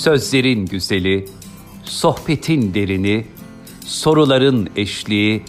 Sözlerin 0.00 0.66
güzeli, 0.66 1.28
sohbetin 1.84 2.74
derini, 2.74 3.26
soruların 3.86 4.70
eşliği 4.76 5.44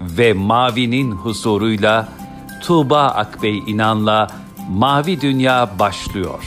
ve 0.00 0.32
mavinin 0.32 1.10
huzuruyla 1.10 2.08
Tuğba 2.62 3.02
Akbey 3.02 3.58
İnan'la 3.58 4.26
Mavi 4.70 5.20
Dünya 5.20 5.78
başlıyor. 5.78 6.44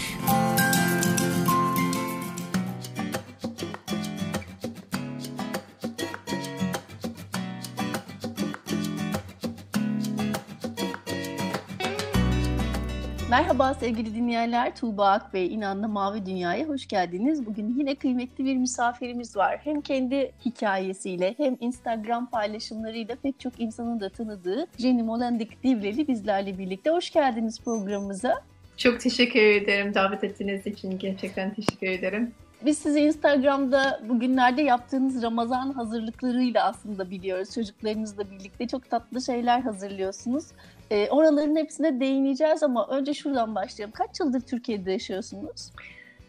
Sevgili 13.85 14.15
dinleyenler, 14.15 14.75
Tuğba 14.75 15.11
Akbey 15.11 15.53
İnanlı 15.53 15.87
Mavi 15.87 16.25
Dünya'ya 16.25 16.67
hoş 16.67 16.87
geldiniz. 16.87 17.45
Bugün 17.45 17.75
yine 17.79 17.95
kıymetli 17.95 18.45
bir 18.45 18.57
misafirimiz 18.57 19.35
var. 19.35 19.59
Hem 19.63 19.81
kendi 19.81 20.31
hikayesiyle 20.45 21.35
hem 21.37 21.57
Instagram 21.59 22.29
paylaşımlarıyla 22.29 23.15
pek 23.23 23.39
çok 23.39 23.59
insanın 23.59 23.99
da 23.99 24.09
tanıdığı 24.09 24.67
Jenny 24.77 25.03
Molendik 25.03 25.63
Divleli 25.63 26.07
bizlerle 26.07 26.57
birlikte. 26.57 26.89
Hoş 26.89 27.11
geldiniz 27.11 27.59
programımıza. 27.61 28.41
Çok 28.77 28.99
teşekkür 28.99 29.39
ederim 29.39 29.93
davet 29.93 30.23
ettiğiniz 30.23 30.67
için. 30.67 30.99
Gerçekten 30.99 31.53
teşekkür 31.53 31.87
ederim. 31.87 32.33
Biz 32.65 32.77
sizi 32.77 32.99
Instagram'da 32.99 34.01
bugünlerde 34.09 34.61
yaptığınız 34.61 35.23
Ramazan 35.23 35.71
hazırlıklarıyla 35.71 36.65
aslında 36.65 37.09
biliyoruz. 37.09 37.53
Çocuklarınızla 37.55 38.31
birlikte 38.31 38.67
çok 38.67 38.89
tatlı 38.89 39.21
şeyler 39.21 39.59
hazırlıyorsunuz. 39.61 40.45
E, 40.91 41.09
oraların 41.09 41.55
hepsine 41.55 41.99
değineceğiz 41.99 42.63
ama 42.63 42.87
önce 42.87 43.13
şuradan 43.13 43.55
başlayalım. 43.55 43.93
Kaç 43.97 44.19
yıldır 44.19 44.41
Türkiye'de 44.41 44.91
yaşıyorsunuz? 44.91 45.71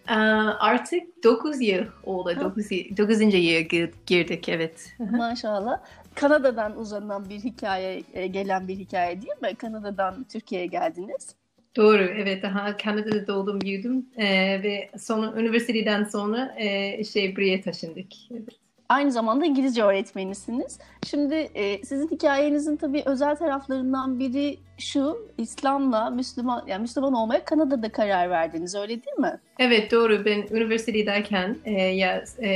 Ee, 0.08 0.12
artık 0.12 1.24
9 1.24 1.60
yıl 1.60 1.84
oldu. 2.04 2.36
9. 2.40 2.70
9. 2.96 3.20
yıla 3.20 3.88
girdik 4.06 4.48
evet. 4.48 4.92
Maşallah. 4.98 5.80
Kanada'dan 6.14 6.78
uzanan 6.78 7.28
bir 7.28 7.38
hikaye, 7.38 8.02
e, 8.14 8.26
gelen 8.26 8.68
bir 8.68 8.76
hikaye 8.76 9.22
değil 9.22 9.42
mi? 9.42 9.54
Kanada'dan 9.54 10.24
Türkiye'ye 10.24 10.66
geldiniz. 10.66 11.34
Doğru, 11.76 12.02
evet. 12.02 12.42
Daha 12.42 12.76
Kanada'da 12.76 13.26
doğdum, 13.26 13.60
büyüdüm 13.60 14.06
ee, 14.16 14.62
ve 14.62 14.90
sonra 14.98 15.40
üniversiteden 15.40 16.04
sonra 16.04 16.54
e, 16.58 17.04
şey 17.04 17.36
buraya 17.36 17.60
taşındık. 17.62 18.06
Evet. 18.30 18.65
Aynı 18.88 19.12
zamanda 19.12 19.46
İngilizce 19.46 19.82
öğretmenisiniz. 19.82 20.78
Şimdi 21.06 21.34
e, 21.34 21.84
sizin 21.84 22.08
hikayenizin 22.08 22.76
tabii 22.76 23.02
özel 23.06 23.36
taraflarından 23.36 24.18
biri 24.18 24.58
şu, 24.78 25.28
İslam'la 25.38 26.10
Müslüman, 26.10 26.64
yani 26.66 26.82
Müslüman 26.82 27.12
olmaya 27.12 27.44
Kanada'da 27.44 27.92
karar 27.92 28.30
verdiniz, 28.30 28.74
öyle 28.74 28.88
değil 28.88 29.18
mi? 29.18 29.40
Evet 29.58 29.92
doğru. 29.92 30.24
Ben 30.24 30.46
üniversitedeyken 30.50 31.56
e, 31.64 31.72
ya, 31.72 32.24
e, 32.38 32.48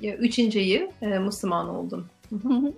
ya 0.00 0.16
üçüncü 0.16 0.58
yıl 0.58 0.88
e, 1.02 1.18
Müslüman 1.18 1.68
oldum. 1.68 2.06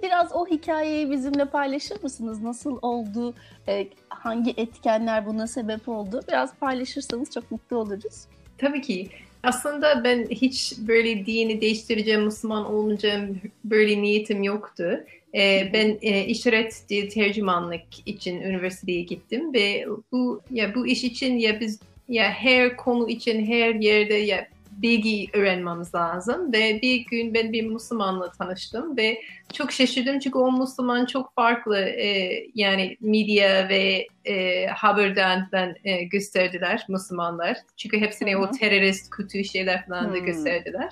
Biraz 0.03 0.33
o 0.33 0.47
hikayeyi 0.47 1.11
bizimle 1.11 1.45
paylaşır 1.45 2.03
mısınız? 2.03 2.43
Nasıl 2.43 2.79
oldu? 2.83 3.35
E, 3.69 3.89
hangi 4.09 4.51
etkenler 4.51 5.27
buna 5.27 5.47
sebep 5.47 5.89
oldu? 5.89 6.21
Biraz 6.29 6.55
paylaşırsanız 6.55 7.31
çok 7.31 7.51
mutlu 7.51 7.77
oluruz. 7.77 8.25
Tabii 8.59 8.81
ki. 8.83 9.09
Aslında 9.45 10.05
ben 10.05 10.27
hiç 10.31 10.75
böyle 10.79 11.27
dini 11.27 11.61
değiştireceğim, 11.61 12.25
Müslüman 12.25 12.73
olmayacağım 12.73 13.41
böyle 13.65 14.03
niyetim 14.03 14.43
yoktu. 14.43 15.05
Ee, 15.35 15.71
ben 15.73 15.99
e, 16.03 16.25
işaret 16.25 16.83
dil 16.91 17.11
tercümanlık 17.11 17.83
için 18.07 18.41
üniversiteye 18.41 19.03
gittim 19.03 19.55
ve 19.55 19.87
bu 20.13 20.43
ya 20.51 20.75
bu 20.75 20.87
iş 20.87 21.05
için 21.05 21.39
ya 21.39 21.61
biz 21.61 21.81
ya 22.09 22.31
her 22.31 22.77
konu 22.77 23.09
için 23.09 23.47
her 23.47 23.75
yerde 23.75 24.15
ya 24.15 24.49
bilgi 24.83 25.27
öğrenmemiz 25.33 25.95
lazım 25.95 26.53
ve 26.53 26.83
bir 26.83 26.97
gün 26.97 27.35
ben 27.35 27.53
bir 27.53 27.67
Müslümanla 27.67 28.31
tanıştım 28.31 28.97
ve 28.97 29.21
çok 29.53 29.73
şaşırdım 29.73 30.19
çünkü 30.19 30.39
o 30.39 30.53
Müslüman 30.53 31.07
çok 31.07 31.35
farklı 31.35 31.79
e, 31.79 32.43
yani 32.55 32.97
medya 33.01 33.69
ve 33.69 34.07
e, 34.25 34.67
haberden 34.67 35.77
e, 35.85 36.05
gösterdiler 36.05 36.85
Müslümanlar 36.89 37.57
çünkü 37.77 38.01
hepsine 38.01 38.33
Hı-hı. 38.33 38.43
o 38.43 38.51
terörist 38.51 39.11
kötü 39.11 39.45
şeyler 39.45 39.87
falan 39.87 40.13
da 40.13 40.19
gösterdiler. 40.19 40.91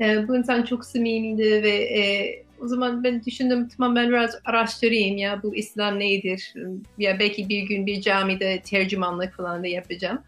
E, 0.00 0.28
bu 0.28 0.36
insan 0.36 0.62
çok 0.62 0.84
samimiydi 0.84 1.62
ve 1.62 1.70
e, 1.70 2.42
o 2.60 2.68
zaman 2.68 3.04
ben 3.04 3.24
düşündüm 3.24 3.68
tamam 3.76 3.96
ben 3.96 4.08
biraz 4.08 4.38
araştırayım 4.44 5.16
ya 5.16 5.42
bu 5.42 5.56
İslam 5.56 5.98
nedir? 5.98 6.54
Ya 6.98 7.18
belki 7.18 7.48
bir 7.48 7.62
gün 7.62 7.86
bir 7.86 8.00
camide 8.00 8.62
tercümanlık 8.62 9.34
falan 9.34 9.62
da 9.62 9.66
yapacağım. 9.66 10.18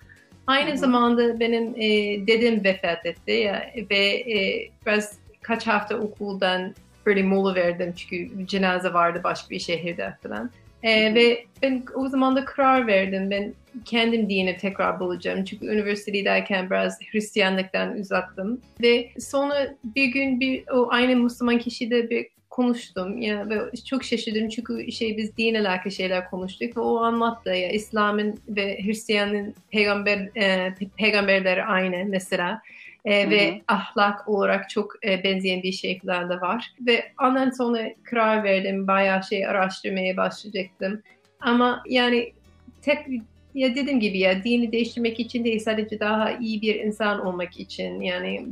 Aynı 0.47 0.70
Hı-hı. 0.70 0.78
zamanda 0.78 1.41
benim 1.41 1.75
e, 1.76 1.91
dedem 2.26 2.64
vefat 2.64 3.06
etti 3.06 3.32
ya, 3.32 3.72
ve 3.91 4.06
e, 4.06 4.69
biraz 4.86 5.19
kaç 5.42 5.66
hafta 5.66 5.97
okuldan 5.97 6.75
böyle 7.06 7.22
mola 7.22 7.54
verdim 7.54 7.94
çünkü 7.97 8.47
cenaze 8.47 8.92
vardı 8.92 9.20
başka 9.25 9.50
bir 9.50 9.58
şehirde 9.58 10.14
falan. 10.22 10.50
E, 10.82 11.14
ve 11.14 11.44
ben 11.62 11.84
o 11.94 12.08
zaman 12.08 12.36
da 12.36 12.44
karar 12.44 12.86
verdim. 12.86 13.31
Ben 13.31 13.54
kendim 13.84 14.31
dini 14.31 14.56
tekrar 14.56 15.00
bulacağım. 15.00 15.44
Çünkü 15.44 15.66
üniversitedeyken 15.66 16.70
biraz 16.70 17.00
Hristiyanlıktan 17.00 17.98
uzaktım. 17.98 18.60
Ve 18.82 19.08
sonra 19.20 19.75
bir 19.84 20.06
gün 20.06 20.41
bir 20.41 20.64
o 20.69 20.88
aynı 20.91 21.16
Müslüman 21.16 21.58
kişi 21.58 21.91
de 21.91 22.10
bir 22.10 22.26
konuştum. 22.52 23.22
Ya 23.22 23.48
ve 23.48 23.76
çok 23.84 24.04
şaşırdım 24.04 24.48
çünkü 24.48 24.92
şey 24.92 25.16
biz 25.16 25.36
din 25.36 25.54
alakalı 25.54 25.92
şeyler 25.92 26.30
konuştuk 26.30 26.76
ve 26.76 26.80
o 26.80 26.96
anlattı 26.96 27.50
ya 27.50 27.70
İslam'ın 27.70 28.38
ve 28.48 28.78
Hristiyan'ın 28.84 29.54
peygamber 29.70 30.18
e, 30.36 30.74
peygamberleri 30.96 31.64
aynı 31.64 32.04
mesela. 32.04 32.62
E, 33.04 33.30
ve 33.30 33.62
ahlak 33.68 34.28
olarak 34.28 34.70
çok 34.70 35.06
e, 35.06 35.24
benzeyen 35.24 35.62
bir 35.62 35.72
şey 35.72 36.00
falan 36.00 36.28
da 36.28 36.40
var. 36.40 36.72
Ve 36.80 37.12
ondan 37.22 37.50
sonra 37.50 37.90
karar 38.02 38.44
verdim 38.44 38.86
bayağı 38.86 39.22
şey 39.24 39.46
araştırmaya 39.46 40.16
başlayacaktım. 40.16 41.02
Ama 41.40 41.82
yani 41.88 42.32
tek 42.82 42.98
ya 43.54 43.74
dediğim 43.74 44.00
gibi 44.00 44.19
ya 44.19 44.44
dini 44.44 44.72
değiştirmek 44.72 45.20
için 45.20 45.44
değil 45.44 45.60
sadece 45.60 46.00
daha 46.00 46.32
iyi 46.32 46.62
bir 46.62 46.74
insan 46.74 47.26
olmak 47.26 47.60
için. 47.60 48.00
Yani 48.00 48.46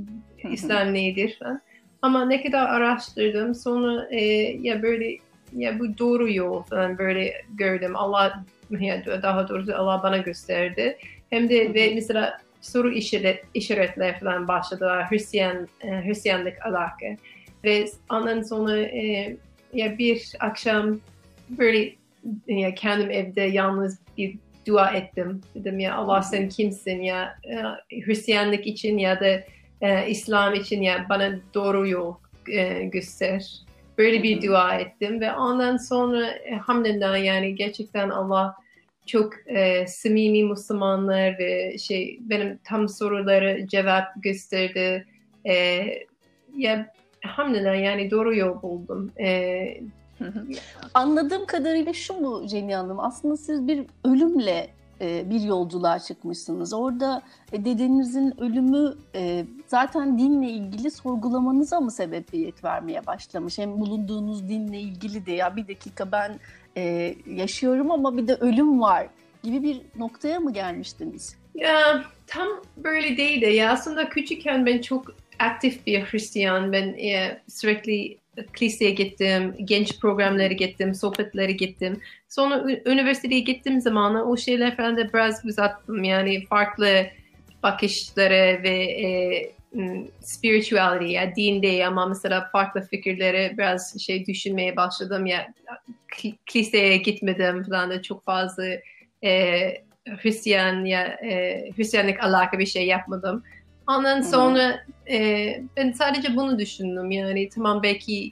İslam 0.50 0.94
nedir 0.94 1.36
falan. 1.38 1.60
Ama 2.02 2.24
ne 2.24 2.42
kadar 2.42 2.68
araştırdım 2.68 3.54
sonra 3.54 4.08
e, 4.10 4.20
ya 4.60 4.82
böyle 4.82 5.18
ya 5.56 5.78
bu 5.78 5.98
doğru 5.98 6.32
yol 6.32 6.62
falan 6.62 6.98
böyle 6.98 7.42
gördüm. 7.54 7.96
Allah 7.96 8.44
ya 8.80 9.04
daha 9.22 9.48
doğrusu 9.48 9.74
Allah 9.74 10.00
bana 10.02 10.18
gösterdi. 10.18 10.98
Hem 11.30 11.48
de 11.48 11.74
ve 11.74 11.94
mesela 11.94 12.38
soru 12.60 12.92
işaret, 12.92 13.44
işaretler 13.54 14.20
falan 14.20 14.48
başladılar 14.48 15.10
Hristiyan 15.10 15.68
e, 15.80 15.88
Hristiyanlık 15.88 16.66
alaka. 16.66 17.06
Ve 17.64 17.86
ondan 18.10 18.42
sonra 18.42 18.78
e, 18.78 19.36
ya 19.72 19.98
bir 19.98 20.32
akşam 20.40 20.98
böyle 21.48 21.92
ya 22.46 22.74
kendim 22.74 23.10
evde 23.10 23.40
yalnız 23.40 23.98
bir 24.18 24.38
dua 24.66 24.90
ettim. 24.90 25.40
Dedim 25.54 25.78
ya 25.78 25.94
Allah 25.94 26.22
sen 26.22 26.48
kimsin 26.48 27.00
ya 27.00 27.38
e, 27.90 28.00
Hristiyanlık 28.00 28.66
için 28.66 28.98
ya 28.98 29.20
da 29.20 29.42
e, 29.80 30.08
İslam 30.08 30.54
için 30.54 30.82
ya 30.82 31.06
bana 31.08 31.32
doğru 31.54 31.88
yol 31.88 32.14
e, 32.48 32.84
göster. 32.84 33.52
Böyle 33.98 34.22
bir 34.22 34.42
dua 34.42 34.74
ettim 34.74 35.20
ve 35.20 35.32
ondan 35.32 35.76
sonra 35.76 36.26
e, 36.26 36.60
yani 37.18 37.54
gerçekten 37.54 38.10
Allah 38.10 38.56
çok 39.06 39.32
e, 39.46 39.86
samimi 39.86 40.44
Müslümanlar 40.44 41.38
ve 41.38 41.78
şey 41.78 42.18
benim 42.20 42.58
tam 42.64 42.88
soruları 42.88 43.66
cevap 43.68 44.04
gösterdi. 44.22 45.06
E, 45.46 45.86
ya 46.56 46.92
hamdülillah 47.24 47.82
yani 47.82 48.10
doğru 48.10 48.36
yol 48.36 48.62
buldum. 48.62 49.12
E, 49.20 49.80
Anladığım 50.94 51.46
kadarıyla 51.46 51.92
şu 51.92 52.14
mu 52.14 52.48
Jenny 52.48 52.72
Hanım? 52.72 53.00
Aslında 53.00 53.36
siz 53.36 53.68
bir 53.68 53.82
ölümle 54.04 54.70
bir 55.00 55.40
yolculuğa 55.40 55.98
çıkmışsınız. 55.98 56.72
Orada 56.72 57.22
e, 57.52 57.64
dedenizin 57.64 58.40
ölümü 58.40 58.94
e, 59.14 59.44
zaten 59.66 60.18
dinle 60.18 60.50
ilgili 60.50 60.90
sorgulamanıza 60.90 61.80
mı 61.80 61.90
sebebiyet 61.90 62.64
vermeye 62.64 63.06
başlamış? 63.06 63.58
Hem 63.58 63.80
bulunduğunuz 63.80 64.48
dinle 64.48 64.80
ilgili 64.80 65.26
de 65.26 65.32
ya 65.32 65.56
bir 65.56 65.68
dakika 65.68 66.12
ben 66.12 66.38
yaşıyorum 67.26 67.90
ama 67.90 68.16
bir 68.16 68.28
de 68.28 68.34
ölüm 68.34 68.80
var 68.80 69.06
gibi 69.42 69.62
bir 69.62 69.80
noktaya 69.96 70.40
mı 70.40 70.52
gelmiştiniz? 70.52 71.36
Ya 71.54 72.04
tam 72.26 72.48
böyle 72.76 73.16
değil 73.16 73.40
de 73.40 73.46
ya 73.46 73.72
aslında 73.72 74.08
küçükken 74.08 74.66
ben 74.66 74.78
çok 74.78 75.14
aktif 75.38 75.86
bir 75.86 76.00
Hristiyan. 76.00 76.72
Ben 76.72 76.88
e, 76.88 77.40
sürekli 77.48 78.19
kiliseye 78.56 78.90
gittim, 78.90 79.54
genç 79.64 80.00
programları 80.00 80.54
gittim, 80.54 80.94
sohbetleri 80.94 81.56
gittim. 81.56 82.00
Sonra 82.28 82.64
üniversiteye 82.86 83.40
gittiğim 83.40 83.80
zaman 83.80 84.28
o 84.28 84.36
şeyler 84.36 84.76
falan 84.76 84.96
da 84.96 85.12
biraz 85.12 85.44
uzattım. 85.44 86.04
Yani 86.04 86.46
farklı 86.46 87.06
bakışları 87.62 88.62
ve 88.62 88.82
e, 88.82 89.06
spirituality 90.20 91.12
ya 91.12 91.36
dinde 91.36 91.86
ama 91.86 92.06
mesela 92.06 92.48
farklı 92.52 92.80
fikirleri 92.80 93.54
biraz 93.58 94.00
şey 94.00 94.26
düşünmeye 94.26 94.76
başladım 94.76 95.26
ya 95.26 95.52
kiliseye 96.46 96.96
gitmedim 96.96 97.64
falan 97.64 97.90
da 97.90 98.02
çok 98.02 98.24
fazla 98.24 98.64
e, 99.24 99.60
Hristiyan 100.08 100.84
ya 100.84 101.06
e, 101.06 101.64
Hristiyanlık 101.76 102.24
alakalı 102.24 102.60
bir 102.60 102.66
şey 102.66 102.86
yapmadım. 102.86 103.44
Ondan 103.96 104.20
sonra 104.20 104.84
e, 105.10 105.46
ben 105.76 105.92
sadece 105.92 106.36
bunu 106.36 106.58
düşündüm 106.58 107.10
yani 107.10 107.48
tamam 107.48 107.82
belki 107.82 108.30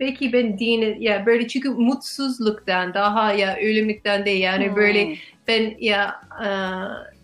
belki 0.00 0.32
ben 0.32 0.58
dini 0.58 0.96
ya 1.00 1.26
böyle 1.26 1.48
çünkü 1.48 1.70
mutsuzluktan 1.70 2.94
daha 2.94 3.32
ya 3.32 3.56
ölümlükten 3.56 4.24
değil 4.24 4.42
yani 4.42 4.68
hmm. 4.68 4.76
böyle 4.76 5.16
ben 5.48 5.76
ya 5.78 6.20
e, 6.44 6.48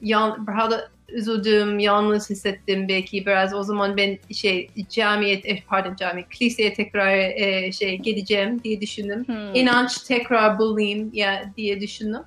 yan, 0.02 0.46
daha 0.46 0.92
üzüldüm, 1.12 1.78
yalnız 1.78 2.30
hissettim 2.30 2.88
belki 2.88 3.26
biraz 3.26 3.54
o 3.54 3.62
zaman 3.62 3.96
ben 3.96 4.18
şey 4.34 4.68
camiye, 4.90 5.40
eh, 5.44 5.60
pardon 5.68 5.96
cami, 5.96 6.24
kiliseye 6.28 6.74
tekrar 6.74 7.18
e, 7.18 7.72
şey 7.72 7.98
gideceğim 7.98 8.62
diye 8.62 8.80
düşündüm. 8.80 9.24
Hmm. 9.26 9.54
İnanç 9.54 9.98
tekrar 9.98 10.58
bulayım 10.58 11.10
ya 11.12 11.52
diye 11.56 11.80
düşündüm. 11.80 12.22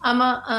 Ama 0.00 0.44
e, 0.50 0.56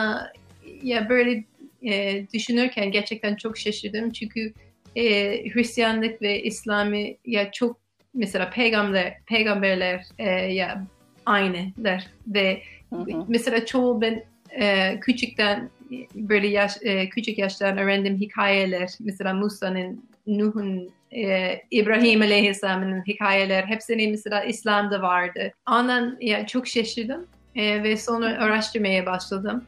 ya 0.84 1.10
böyle 1.10 1.44
e, 1.86 2.26
düşünürken 2.34 2.92
gerçekten 2.92 3.36
çok 3.36 3.58
şaşırdım 3.58 4.12
çünkü 4.12 4.54
e, 4.96 5.04
Hristiyanlık 5.50 6.22
ve 6.22 6.44
İslami 6.44 7.18
ya 7.26 7.52
çok 7.52 7.80
mesela 8.14 8.50
peygamber 8.50 9.14
peygamberler 9.26 10.06
e, 10.18 10.30
ya 10.30 10.88
aynılar 11.26 12.08
ve 12.28 12.62
hı 12.90 12.96
hı. 12.96 13.26
mesela 13.28 13.66
çoğu 13.66 14.02
ben 14.02 14.24
e, 14.60 15.00
küçükten 15.00 15.70
böyle 16.16 16.48
yaş, 16.48 16.78
e, 16.82 17.10
küçük 17.10 17.38
yaştan 17.38 17.78
öğrendim 17.78 18.18
hikayeler 18.18 18.90
mesela 19.00 19.34
Musa'nın 19.34 20.10
Nuh'un 20.28 20.90
e, 21.16 21.56
İbrahim 21.72 22.22
Aleyhisselam'ın 22.22 23.04
hikayeler 23.08 23.64
hepsini 23.64 24.08
mesela 24.08 24.44
İslam'da 24.44 25.02
vardı. 25.02 25.52
Ondan 25.70 26.18
ya 26.22 26.48
çok 26.48 26.68
şaşırdım 26.68 27.28
e, 27.56 27.84
ve 27.84 27.98
sonra 27.98 28.26
araştırmaya 28.26 29.06
başladım. 29.06 29.64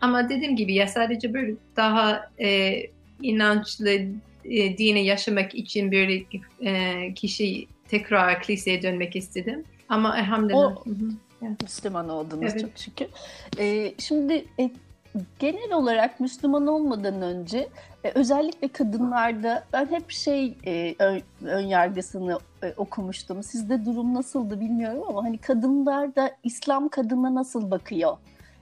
Ama 0.00 0.28
dediğim 0.28 0.56
gibi 0.56 0.74
ya 0.74 0.88
sadece 0.88 1.34
böyle 1.34 1.54
daha 1.76 2.30
e, 2.40 2.80
inançlı 3.22 3.90
e, 4.44 4.78
dini 4.78 5.04
yaşamak 5.04 5.54
için 5.54 5.90
bir 5.90 6.26
e, 6.64 7.14
kişi 7.14 7.66
tekrar 7.88 8.42
kiliseye 8.42 8.82
dönmek 8.82 9.16
istedim. 9.16 9.64
Ama 9.88 10.18
elhamdülillah. 10.18 10.76
O, 10.76 10.84
Müslüman 11.62 12.08
oldunuz 12.08 12.52
evet. 12.52 12.60
çok 12.60 12.78
şükür. 12.78 13.06
Ee, 13.58 13.94
şimdi 13.98 14.44
e, 14.60 14.70
genel 15.38 15.72
olarak 15.72 16.20
Müslüman 16.20 16.66
olmadan 16.66 17.22
önce 17.22 17.68
e, 18.04 18.10
özellikle 18.14 18.68
kadınlarda 18.68 19.64
ben 19.72 19.86
hep 19.86 20.10
şey 20.10 20.54
e, 20.66 20.94
ön, 20.98 21.22
ön 21.44 21.66
yargısını 21.66 22.38
e, 22.62 22.72
okumuştum. 22.76 23.42
Sizde 23.42 23.84
durum 23.84 24.14
nasıldı 24.14 24.60
bilmiyorum 24.60 25.02
ama 25.08 25.24
hani 25.24 25.38
kadınlarda 25.38 26.30
İslam 26.44 26.88
kadına 26.88 27.34
nasıl 27.34 27.70
bakıyor? 27.70 28.16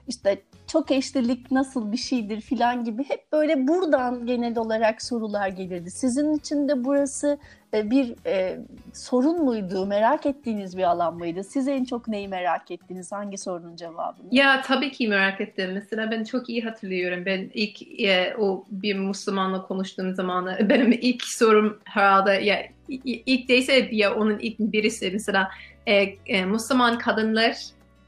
İşte 0.09 0.43
çok 0.75 0.91
eşlilik 0.91 1.51
nasıl 1.51 1.93
bir 1.93 1.97
şeydir 1.97 2.41
filan 2.41 2.85
gibi 2.85 3.05
hep 3.05 3.33
böyle 3.33 3.69
buradan 3.69 4.27
genel 4.27 4.59
olarak 4.59 5.03
sorular 5.03 5.49
gelirdi. 5.49 5.91
Sizin 5.91 6.35
için 6.35 6.69
de 6.69 6.85
burası 6.85 7.39
e, 7.75 7.91
bir 7.91 8.15
e, 8.27 8.59
sorun 8.93 9.45
muydu? 9.45 9.87
Merak 9.87 10.27
ettiğiniz 10.27 10.77
bir 10.77 10.83
alan 10.83 11.15
mıydı? 11.15 11.45
Siz 11.45 11.69
en 11.69 11.85
çok 11.85 12.09
neyi 12.09 12.29
merak 12.29 12.71
ettiniz? 12.71 13.13
Hangi 13.13 13.39
sorunun 13.39 13.77
cevabını? 13.77 14.27
Ya 14.31 14.63
tabii 14.63 14.93
ki 14.93 15.09
merak 15.09 15.41
ettim. 15.41 15.71
Mesela 15.75 16.11
ben 16.11 16.25
çok 16.25 16.49
iyi 16.49 16.63
hatırlıyorum. 16.63 17.27
Ben 17.27 17.51
ilk 17.55 18.01
e, 18.01 18.37
o 18.39 18.65
bir 18.71 18.95
Müslümanla 18.95 19.63
konuştuğum 19.63 20.15
zaman 20.15 20.51
benim 20.71 20.93
ilk 20.93 21.23
sorum 21.23 21.79
herhalde 21.85 22.33
ya 22.33 22.67
ilk 23.05 23.49
değilse 23.49 23.89
ya 23.93 24.15
onun 24.15 24.39
ilk 24.39 24.59
birisi 24.59 25.11
mesela 25.13 25.51
e, 25.87 25.95
e, 26.27 26.45
Müslüman 26.45 26.99
kadınlar 26.99 27.57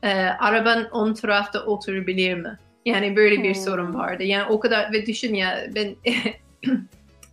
e, 0.06 0.08
araban 0.38 0.88
on 0.91 1.14
tarafta 1.14 1.64
oturabilir 1.64 2.35
mi? 2.35 2.58
Yani 2.85 3.17
böyle 3.17 3.43
bir 3.43 3.55
hmm. 3.55 3.62
sorun 3.62 3.94
vardı. 3.94 4.23
Yani 4.23 4.44
o 4.49 4.61
kadar 4.61 4.93
ve 4.93 5.06
düşün 5.06 5.35
ya 5.35 5.67
ben 5.75 5.97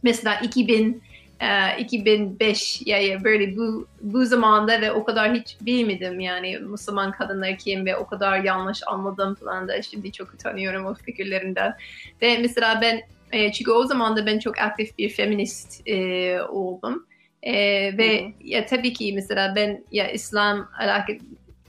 mesela 0.04 0.36
2000 0.36 1.04
e, 1.40 1.80
2005 1.80 2.82
ya, 2.86 3.02
ya 3.02 3.24
böyle 3.24 3.58
bu 3.58 3.88
bu 4.02 4.26
zamanda 4.26 4.82
ve 4.82 4.92
o 4.92 5.04
kadar 5.04 5.34
hiç 5.34 5.58
bilmedim 5.62 6.20
yani 6.20 6.58
Müslüman 6.58 7.12
kadınlar 7.12 7.58
kim 7.58 7.86
ve 7.86 7.98
o 7.98 8.08
kadar 8.08 8.44
yanlış 8.44 8.82
anladım 8.88 9.36
falan 9.36 9.68
da 9.68 9.82
şimdi 9.82 10.12
çok 10.12 10.34
utanıyorum 10.34 10.86
o 10.86 10.94
fikirlerinden. 10.94 11.74
Ve 12.22 12.38
mesela 12.38 12.80
ben 12.82 13.02
e, 13.32 13.52
çünkü 13.52 13.72
o 13.72 13.86
zaman 13.86 14.18
da 14.18 14.26
ben 14.26 14.40
çok 14.40 14.58
aktif 14.58 14.98
bir 14.98 15.10
feminist 15.10 15.88
e, 15.88 16.42
oldum. 16.42 17.06
E, 17.44 17.54
ve 17.98 18.22
hı 18.22 18.26
hı. 18.26 18.32
ya 18.44 18.66
tabii 18.66 18.94
ki 18.94 19.12
mesela 19.16 19.54
ben 19.56 19.84
ya 19.92 20.12
İslam 20.12 20.70
alakalı 20.80 21.18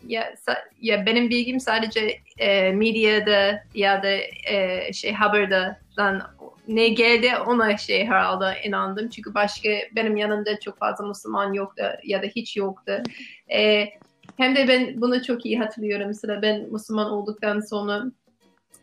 ya, 0.06 0.34
ya 0.80 1.06
benim 1.06 1.30
bilgim 1.30 1.60
sadece 1.60 2.18
e, 2.38 2.72
medyada 2.72 3.64
ya 3.74 4.02
da 4.02 4.10
e, 4.50 4.92
şey 4.92 5.12
haberde 5.12 5.76
falan 5.96 6.22
ne 6.68 6.88
geldi 6.88 7.30
ona 7.46 7.76
şey 7.76 8.06
herhalde 8.06 8.62
inandım. 8.64 9.08
Çünkü 9.08 9.34
başka 9.34 9.68
benim 9.96 10.16
yanımda 10.16 10.60
çok 10.60 10.78
fazla 10.78 11.06
Müslüman 11.06 11.52
yoktu 11.52 11.82
ya 12.04 12.22
da 12.22 12.26
hiç 12.26 12.56
yoktu. 12.56 13.02
E, 13.52 13.88
hem 14.36 14.56
de 14.56 14.68
ben 14.68 15.00
bunu 15.00 15.22
çok 15.24 15.46
iyi 15.46 15.58
hatırlıyorum. 15.58 16.06
Mesela 16.06 16.42
ben 16.42 16.60
Müslüman 16.72 17.10
olduktan 17.10 17.60
sonra 17.60 18.04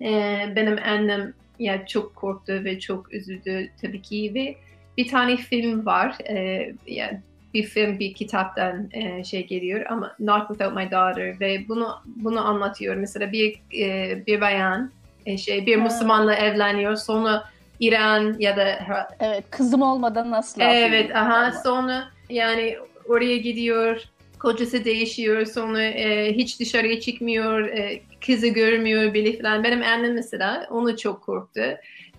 e, 0.01 0.39
benim 0.55 0.77
annem 0.85 1.33
ya 1.59 1.85
çok 1.85 2.15
korktu 2.15 2.53
ve 2.53 2.79
çok 2.79 3.13
üzüldü 3.13 3.69
tabii 3.81 4.01
ki 4.01 4.31
ve 4.35 4.55
bir 4.97 5.07
tane 5.07 5.37
film 5.37 5.85
var. 5.85 6.15
E, 6.29 6.67
yani 6.87 7.21
bir 7.53 7.63
film, 7.63 7.99
bir 7.99 8.13
kitaptan 8.13 8.89
e, 8.91 9.23
şey 9.23 9.47
geliyor 9.47 9.85
ama 9.89 10.15
Not 10.19 10.47
Without 10.47 10.75
My 10.75 10.91
Daughter 10.91 11.39
ve 11.39 11.67
bunu 11.67 12.01
bunu 12.05 12.47
anlatıyor. 12.47 12.95
Mesela 12.95 13.31
bir 13.31 13.61
e, 13.79 14.17
bir 14.27 14.41
bayan 14.41 14.91
e, 15.25 15.37
şey 15.37 15.65
bir 15.65 15.75
Müslümanla 15.75 16.35
evleniyor 16.35 16.95
sonra 16.95 17.43
İran 17.79 18.35
ya 18.39 18.57
da 18.57 18.79
evet 19.19 19.43
kızım 19.49 19.81
olmadan 19.81 20.31
nasıl 20.31 20.61
Evet, 20.61 21.15
aha 21.15 21.51
sonra 21.51 22.03
yani 22.29 22.77
oraya 23.09 23.37
gidiyor 23.37 24.01
kocası 24.41 24.85
değişiyor 24.85 25.45
sonra 25.45 25.83
e, 25.83 26.33
hiç 26.33 26.59
dışarıya 26.59 26.99
çıkmıyor 26.99 27.67
e, 27.67 28.01
kızı 28.25 28.47
görmüyor 28.47 29.13
bile 29.13 29.37
falan. 29.37 29.63
Benim 29.63 29.83
annem 29.83 30.13
mesela 30.13 30.67
onu 30.69 30.97
çok 30.97 31.21
korktu. 31.21 31.61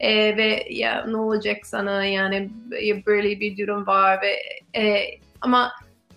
E, 0.00 0.36
ve 0.36 0.66
ya 0.70 1.06
ne 1.06 1.16
olacak 1.16 1.66
sana? 1.66 2.04
Yani 2.04 2.50
böyle 3.06 3.40
bir 3.40 3.58
durum 3.58 3.86
var 3.86 4.18
ve 4.22 4.36
e, 4.80 5.04
ama 5.40 5.72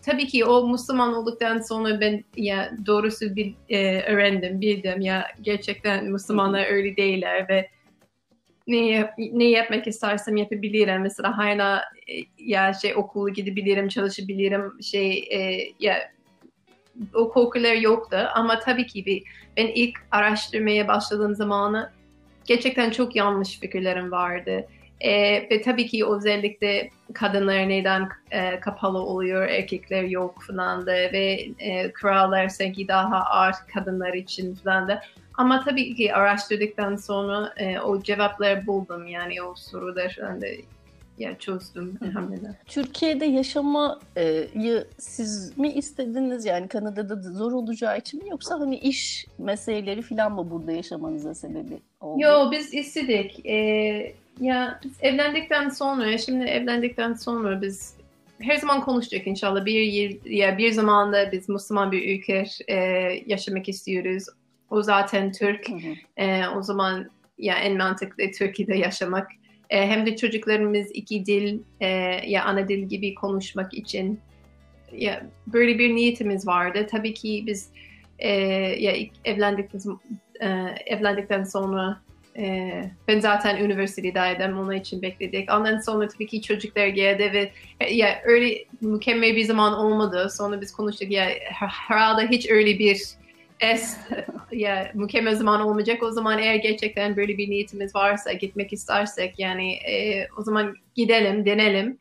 tabii 0.06 0.28
ki 0.28 0.46
o 0.46 0.68
Müslüman 0.68 1.14
olduktan 1.14 1.60
sonra 1.60 2.02
ben 2.02 2.24
ya 2.36 2.72
doğrusu 2.86 3.36
bir 3.36 3.54
e, 3.70 4.02
öğrendim 4.02 4.62
bildim. 4.62 5.02
Ya 5.02 5.28
gerçekten 5.42 6.06
Müslümanlar 6.06 6.66
öyle 6.66 6.98
değiller 6.98 7.50
ve 7.50 7.70
ne, 8.68 9.14
ne 9.18 9.44
yapmak 9.44 9.88
istersem 9.88 10.38
yapabilirim. 10.38 11.02
Mesela 11.02 11.38
hala 11.38 11.84
e, 12.08 12.14
ya 12.38 12.74
şey 12.74 12.96
okulu 12.96 13.30
gidebilirim, 13.30 13.88
çalışabilirim. 13.88 14.82
Şey 14.82 15.28
e, 15.32 15.70
ya 15.80 16.12
o 17.14 17.30
korkular 17.30 17.74
yoktu 17.74 18.18
ama 18.34 18.60
tabii 18.60 18.88
ki 18.88 19.06
bir, 19.06 19.24
ben 19.58 19.68
ilk 19.68 20.00
araştırmaya 20.12 20.88
başladığım 20.88 21.36
zamanı 21.36 21.92
gerçekten 22.46 22.90
çok 22.90 23.16
yanlış 23.16 23.60
fikirlerim 23.60 24.12
vardı. 24.12 24.68
E, 25.02 25.12
ve 25.52 25.62
tabii 25.62 25.88
ki 25.88 26.06
özellikle 26.06 26.90
kadınlar 27.14 27.70
neden 27.70 28.10
e, 28.32 28.60
kapalı 28.60 29.00
oluyor, 29.00 29.48
erkekler 29.48 30.04
yok 30.04 30.44
falan 30.48 30.86
da 30.86 30.92
ve 30.92 31.48
e, 31.60 31.92
krallar 31.92 32.50
sanki 32.50 32.88
daha 32.88 33.18
ağır 33.18 33.56
kadınlar 33.74 34.14
için 34.14 34.56
falan 34.56 34.88
da. 34.88 35.02
Ama 35.38 35.64
tabii 35.64 35.96
ki 35.96 36.14
araştırdıktan 36.14 36.96
sonra 36.96 37.54
e, 37.58 37.80
o 37.80 38.02
cevapları 38.02 38.68
buldum 38.68 39.08
yani 39.08 39.42
o 39.42 39.56
soruları 39.56 40.42
da 40.42 40.48
ya 41.18 41.38
çözdüm 41.40 42.00
elhamdülillah. 42.06 42.54
Türkiye'de 42.66 43.26
yaşamayı 43.26 44.88
siz 44.98 45.58
mi 45.58 45.72
istediniz 45.72 46.46
yani 46.46 46.68
Kanada'da 46.68 47.24
da 47.24 47.32
zor 47.32 47.52
olacağı 47.52 47.98
için 47.98 48.24
mi 48.24 48.30
yoksa 48.30 48.60
hani 48.60 48.78
iş 48.78 49.26
meseleleri 49.38 50.02
falan 50.02 50.32
mı 50.32 50.52
burada 50.52 50.72
yaşamanıza 50.72 51.36
sebebi 51.36 51.78
oldu? 52.02 52.22
Yo 52.22 52.52
biz 52.52 52.74
istedik. 52.74 53.46
Ee, 53.46 54.14
ya 54.42 54.80
biz 54.84 54.92
evlendikten 55.02 55.70
sonra 55.70 56.18
şimdi 56.18 56.46
evlendikten 56.46 57.14
sonra 57.14 57.62
biz 57.62 57.96
her 58.40 58.58
zaman 58.58 58.82
konuşacak 58.82 59.28
inşallah 59.28 59.66
bir 59.66 59.82
yıl 59.82 60.18
ya 60.26 60.58
bir 60.58 60.72
zamanda 60.72 61.32
biz 61.32 61.50
Müslüman 61.50 61.92
bir 61.92 62.18
ülke 62.18 62.46
e, 62.68 62.76
yaşamak 63.26 63.70
istiyoruz. 63.70 64.26
O 64.70 64.82
zaten 64.82 65.32
Türk. 65.32 65.70
Hı 65.70 65.74
hı. 65.74 66.24
E, 66.24 66.48
o 66.48 66.62
zaman 66.62 67.10
ya 67.38 67.56
en 67.56 67.78
mantıklı 67.78 68.32
Türkiye'de 68.32 68.78
yaşamak. 68.78 69.32
E, 69.70 69.88
hem 69.88 70.06
de 70.06 70.16
çocuklarımız 70.16 70.92
iki 70.94 71.26
dil 71.26 71.60
e, 71.80 71.88
ya 72.28 72.44
ana 72.46 72.68
dil 72.68 72.84
gibi 72.84 73.16
konuşmak 73.16 73.74
için 73.74 74.20
ya 74.92 75.26
böyle 75.48 75.80
bir 75.80 75.96
niyetimiz 75.96 76.48
vardı. 76.48 76.88
Tabii 76.92 77.14
ki 77.14 77.44
biz 77.48 77.70
e, 78.20 78.32
ya 78.80 78.94
evlendikten 79.26 79.80
e, 80.42 80.48
evlendikten 80.86 81.44
sonra 81.44 82.02
e, 82.38 82.72
ben 83.08 83.20
zaten 83.20 83.58
üniversitedeydim 83.58 84.58
onun 84.58 84.76
için 84.76 85.02
bekledik. 85.02 85.54
Ondan 85.54 85.80
sonra 85.80 86.08
tabii 86.08 86.28
ki 86.28 86.42
çocuklar 86.42 86.88
geldi 86.88 87.32
ve 87.34 87.52
ya 87.92 88.22
öyle 88.26 88.66
mükemmel 88.82 89.36
bir 89.36 89.44
zaman 89.44 89.74
olmadı. 89.74 90.28
Sonra 90.30 90.62
biz 90.62 90.72
konuştuk 90.72 91.12
ya 91.12 91.30
herhalde 91.40 92.28
hiç 92.28 92.50
öyle 92.50 92.80
bir 92.80 93.02
es 93.60 93.98
ya 94.52 94.92
mükemmel 94.94 95.36
zaman 95.36 95.62
olmayacak. 95.62 96.04
O 96.04 96.12
zaman 96.12 96.40
eğer 96.40 96.56
gerçekten 96.56 97.16
böyle 97.16 97.38
bir 97.38 97.50
niyetimiz 97.50 97.96
varsa 97.96 98.34
gitmek 98.34 98.74
istersek 98.74 99.40
yani 99.40 99.74
e, 99.74 100.28
o 100.38 100.42
zaman 100.42 100.76
gidelim, 100.96 101.46
denelim. 101.46 101.98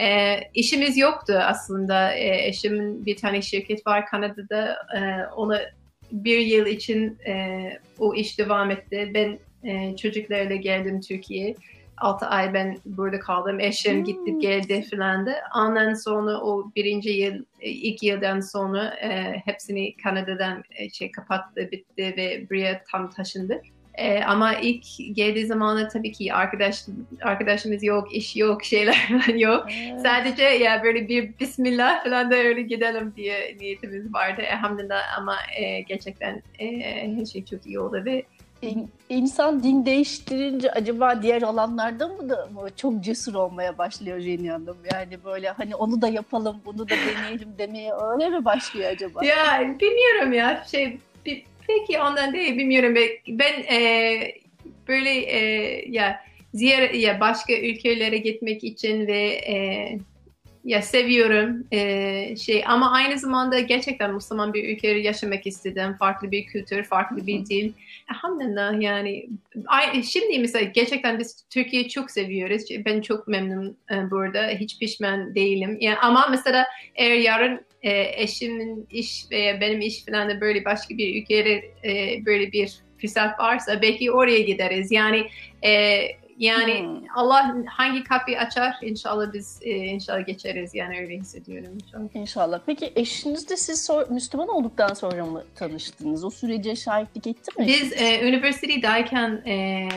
E, 0.00 0.36
işimiz 0.54 0.98
yoktu 0.98 1.40
aslında. 1.46 2.12
E, 2.12 2.48
eşimin 2.48 3.06
bir 3.06 3.16
tane 3.16 3.42
şirket 3.42 3.86
var 3.86 4.06
Kanada'da. 4.06 4.76
E, 4.96 5.26
ona 5.36 5.60
bir 6.12 6.38
yıl 6.38 6.66
için 6.66 7.18
e, 7.26 7.62
o 7.98 8.14
iş 8.14 8.38
devam 8.38 8.70
etti. 8.70 9.10
Ben 9.14 9.38
e, 9.64 9.96
çocuklarla 9.96 10.54
geldim 10.54 11.00
Türkiye'ye. 11.00 11.54
6 12.00 12.26
ay 12.26 12.54
ben 12.54 12.76
burada 12.84 13.20
kaldım. 13.20 13.60
Eşim 13.60 13.96
hmm. 13.96 14.04
gitti 14.04 14.38
geldi 14.38 14.84
falan 14.90 15.26
da. 15.26 15.34
Ondan 15.56 15.94
sonra 15.94 16.40
o 16.40 16.72
birinci 16.76 17.10
yıl, 17.10 17.44
e, 17.60 17.70
ilk 17.70 18.02
yıldan 18.02 18.40
sonra 18.40 18.84
e, 18.84 19.42
hepsini 19.44 19.96
Kanada'dan 19.96 20.64
e, 20.70 20.90
şey 20.90 21.10
kapattı, 21.10 21.68
bitti 21.72 22.14
ve 22.16 22.46
buraya 22.50 22.84
tam 22.92 23.10
taşındık. 23.10 23.64
E, 23.98 24.22
ama 24.22 24.54
ilk 24.54 24.84
geldiği 25.12 25.46
zamanlar 25.46 25.90
tabii 25.90 26.12
ki 26.12 26.34
arkadaş 26.34 26.84
arkadaşımız 27.22 27.82
yok, 27.82 28.14
iş 28.14 28.36
yok, 28.36 28.64
şeyler 28.64 29.08
falan 29.08 29.38
yok. 29.38 29.66
Evet. 29.70 30.00
Sadece 30.00 30.42
ya 30.42 30.82
böyle 30.82 31.08
bir 31.08 31.38
Bismillah 31.40 32.04
falan 32.04 32.30
da 32.30 32.36
öyle 32.36 32.62
gidelim 32.62 33.12
diye 33.16 33.56
niyetimiz 33.60 34.14
vardı. 34.14 34.42
Elhamdülillah 34.42 35.18
ama 35.18 35.36
e, 35.56 35.80
gerçekten 35.80 36.42
e, 36.58 36.66
her 37.16 37.24
şey 37.24 37.44
çok 37.44 37.66
iyi 37.66 37.80
oldu 37.80 38.02
ve 38.04 38.24
İnsan 39.08 39.62
din 39.62 39.86
değiştirince 39.86 40.70
acaba 40.70 41.22
diğer 41.22 41.42
alanlarda 41.42 42.08
mı 42.08 42.28
da 42.28 42.46
mı 42.46 42.68
çok 42.76 43.00
cesur 43.04 43.34
olmaya 43.34 43.78
başlıyor 43.78 44.20
Jenny 44.20 44.48
Hanım? 44.48 44.76
Yani 44.92 45.24
böyle 45.24 45.48
hani 45.48 45.74
onu 45.74 46.02
da 46.02 46.08
yapalım, 46.08 46.56
bunu 46.64 46.78
da 46.78 46.94
deneyelim 46.94 47.48
demeye 47.58 47.92
öyle 47.92 48.28
mi 48.28 48.44
başlıyor 48.44 48.90
acaba? 48.90 49.24
Ya 49.24 49.74
bilmiyorum 49.80 50.32
ya. 50.32 50.64
Şey 50.70 50.98
peki 51.66 52.00
ondan 52.00 52.32
değil 52.32 52.58
bilmiyorum. 52.58 52.94
Ben 53.28 53.52
e, 53.62 54.20
böyle 54.88 55.10
e, 55.10 55.40
ya 55.90 56.20
ziyaret 56.54 56.94
ya 56.94 57.20
başka 57.20 57.52
ülkelere 57.52 58.18
gitmek 58.18 58.64
için 58.64 59.06
ve 59.06 59.22
e, 59.28 59.54
ya 60.64 60.82
seviyorum 60.82 61.66
ee, 61.72 62.36
şey 62.36 62.64
ama 62.66 62.92
aynı 62.92 63.18
zamanda 63.18 63.60
gerçekten 63.60 64.14
Müslüman 64.14 64.54
bir 64.54 64.76
ülkede 64.76 64.98
yaşamak 64.98 65.46
istedim. 65.46 65.96
Farklı 65.98 66.30
bir 66.30 66.46
kültür, 66.46 66.84
farklı 66.84 67.26
bir 67.26 67.46
dil. 67.46 67.72
Elhamdülillah 68.10 68.80
yani 68.80 69.28
şimdi 70.02 70.38
mesela 70.38 70.64
gerçekten 70.64 71.18
biz 71.18 71.46
Türkiye'yi 71.50 71.88
çok 71.88 72.10
seviyoruz. 72.10 72.62
Ben 72.84 73.00
çok 73.00 73.28
memnunum 73.28 73.76
e, 73.90 74.10
burada. 74.10 74.48
Hiç 74.48 74.78
pişman 74.78 75.34
değilim. 75.34 75.78
Yani 75.80 75.98
ama 75.98 76.26
mesela 76.30 76.66
eğer 76.94 77.16
yarın 77.16 77.60
e, 77.82 78.22
eşimin 78.22 78.86
iş 78.90 79.24
veya 79.30 79.60
benim 79.60 79.80
iş 79.80 80.04
falan 80.04 80.30
da 80.30 80.40
böyle 80.40 80.64
başka 80.64 80.98
bir 80.98 81.22
ülkede 81.22 81.52
e, 81.84 82.24
böyle 82.26 82.52
bir 82.52 82.74
fırsat 83.00 83.40
varsa 83.40 83.82
belki 83.82 84.12
oraya 84.12 84.40
gideriz. 84.40 84.92
Yani 84.92 85.26
e, 85.64 86.00
yani 86.38 86.80
hmm. 86.80 87.06
Allah 87.14 87.56
hangi 87.66 88.04
kapıyı 88.04 88.38
açar 88.38 88.76
inşallah 88.82 89.32
biz 89.32 89.60
e, 89.62 89.70
inşallah 89.70 90.26
geçeriz 90.26 90.74
yani 90.74 91.00
öyle 91.00 91.16
hissediyorum 91.16 91.72
inşallah. 91.74 92.14
İnşallah. 92.14 92.60
Peki 92.66 92.92
eşiniz 92.96 93.48
de 93.48 93.56
siz 93.56 93.84
sor, 93.84 94.10
Müslüman 94.10 94.48
olduktan 94.48 94.94
sonra 94.94 95.26
mı 95.26 95.44
tanıştınız? 95.54 96.24
O 96.24 96.30
sürece 96.30 96.76
şahitlik 96.76 97.26
etti 97.26 97.60
mi? 97.60 97.66
Biz 97.66 97.92
e, 97.92 98.28
üniversitedeyken 98.28 99.42
e, 99.46 99.88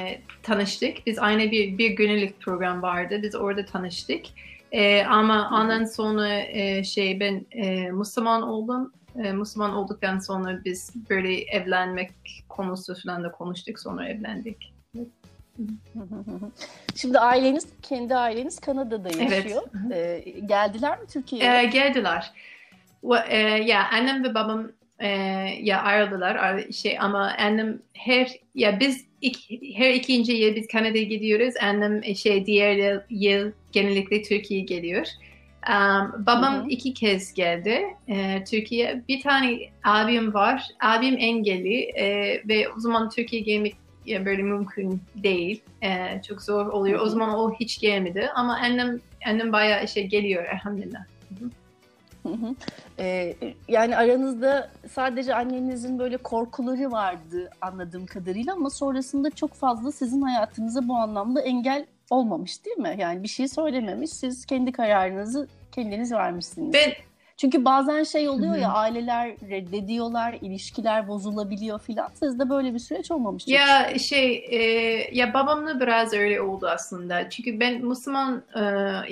tanıştık. 0.44 1.08
Biz 1.08 1.20
aynı 1.20 1.52
bir, 1.52 1.78
bir 1.78 1.90
günlük 1.90 2.40
program 2.40 2.82
vardı. 2.82 3.20
Biz 3.24 3.36
orada 3.36 3.66
tanıştık. 3.66 4.26
E, 4.72 5.04
ama 5.04 5.50
hmm. 5.50 5.58
ondan 5.58 5.86
sonra 5.86 6.40
e, 6.40 6.84
şey 6.84 7.20
ben 7.20 7.46
e, 7.52 7.92
Müslüman 7.92 8.42
oldum. 8.42 8.94
E, 9.24 9.32
Müslüman 9.32 9.74
olduktan 9.74 10.20
sonra 10.20 10.62
biz 10.66 10.94
böyle 11.10 11.42
evlenmek 11.42 12.12
konusu 12.50 12.96
falan 13.04 13.24
da 13.24 13.32
konuştuk 13.32 13.80
sonra 13.80 14.10
evlendik. 14.10 14.71
Şimdi 16.96 17.20
aileniz, 17.20 17.68
kendi 17.82 18.16
aileniz 18.16 18.60
Kanada'da 18.60 19.10
yaşıyor. 19.24 19.62
Evet. 19.88 20.28
Ee, 20.28 20.40
geldiler 20.40 21.00
mi 21.00 21.08
Türkiye'ye? 21.08 21.62
Ee, 21.62 21.66
geldiler. 21.66 22.32
E, 23.28 23.38
ya 23.40 23.90
annem 23.92 24.24
ve 24.24 24.34
babam 24.34 24.72
e, 25.00 25.08
ya 25.62 25.82
ayrıldılar 25.82 26.62
şey 26.72 27.00
ama 27.00 27.36
annem 27.40 27.80
her 27.94 28.32
ya 28.56 28.80
biz 28.80 29.06
iki, 29.22 29.78
her 29.78 29.94
ikinci 29.94 30.32
yıl 30.32 30.56
biz 30.56 30.68
Kanada'ya 30.68 31.04
gidiyoruz. 31.04 31.54
Annem 31.62 32.02
e, 32.04 32.16
şey 32.16 32.46
diğer 32.46 32.76
yıl, 32.76 33.02
yıl 33.10 33.52
genellikle 33.72 34.22
Türkiye'ye 34.22 34.66
geliyor. 34.66 35.06
Um, 35.70 36.26
babam 36.26 36.56
hı 36.56 36.64
hı. 36.64 36.70
iki 36.70 36.94
kez 36.94 37.34
geldi 37.34 37.82
e, 38.08 38.44
Türkiye. 38.44 39.04
Bir 39.08 39.22
tane 39.22 39.60
abim 39.84 40.34
var. 40.34 40.68
Abim 40.80 41.18
engelli 41.20 41.82
e, 41.84 42.08
ve 42.48 42.70
o 42.70 42.80
zaman 42.80 43.10
Türkiye'ye 43.10 43.46
gelmek 43.46 43.76
böyle 44.08 44.42
mümkün 44.42 45.02
değil. 45.16 45.62
Ee, 45.84 46.22
çok 46.28 46.42
zor 46.42 46.66
oluyor. 46.66 47.00
O 47.00 47.10
zaman 47.10 47.40
o 47.40 47.54
hiç 47.54 47.80
gelmedi 47.80 48.30
ama 48.36 48.58
annem 48.58 49.00
annem 49.26 49.52
bayağı 49.52 49.88
şey 49.88 50.08
geliyor 50.08 50.46
elhamdülillah. 50.46 51.04
Ee, 53.00 53.36
yani 53.68 53.98
aranızda 53.98 54.72
sadece 54.92 55.36
annenizin 55.36 56.00
böyle 56.00 56.18
korkuları 56.18 56.92
vardı 56.92 57.50
anladığım 57.62 58.06
kadarıyla 58.06 58.54
ama 58.54 58.70
sonrasında 58.70 59.30
çok 59.30 59.54
fazla 59.54 59.92
sizin 59.92 60.22
hayatınıza 60.22 60.88
bu 60.88 60.96
anlamda 60.96 61.42
engel 61.42 61.86
olmamış 62.10 62.66
değil 62.66 62.78
mi? 62.78 62.96
Yani 63.00 63.24
bir 63.24 63.28
şey 63.28 63.48
söylememiş, 63.48 64.10
siz 64.10 64.46
kendi 64.46 64.72
kararınızı 64.72 65.48
kendiniz 65.72 66.12
vermişsiniz. 66.12 66.74
Ben 66.74 66.94
çünkü 67.42 67.66
bazen 67.66 68.04
şey 68.04 68.30
oluyor 68.30 68.56
ya 68.56 68.72
aileler 68.74 69.32
reddediyorlar, 69.50 70.38
ilişkiler 70.42 71.08
bozulabiliyor 71.08 71.80
filan. 71.80 72.10
Sizde 72.14 72.50
böyle 72.50 72.74
bir 72.74 72.80
süreç 72.80 73.12
olmamış. 73.12 73.48
Ya 73.48 74.00
şey 74.00 74.46
e, 74.50 74.60
ya 75.12 75.34
babamla 75.34 75.80
biraz 75.80 76.14
öyle 76.14 76.42
oldu 76.42 76.68
aslında. 76.68 77.30
Çünkü 77.30 77.60
ben 77.60 77.86
Müslüman 77.86 78.44
e, 78.56 78.62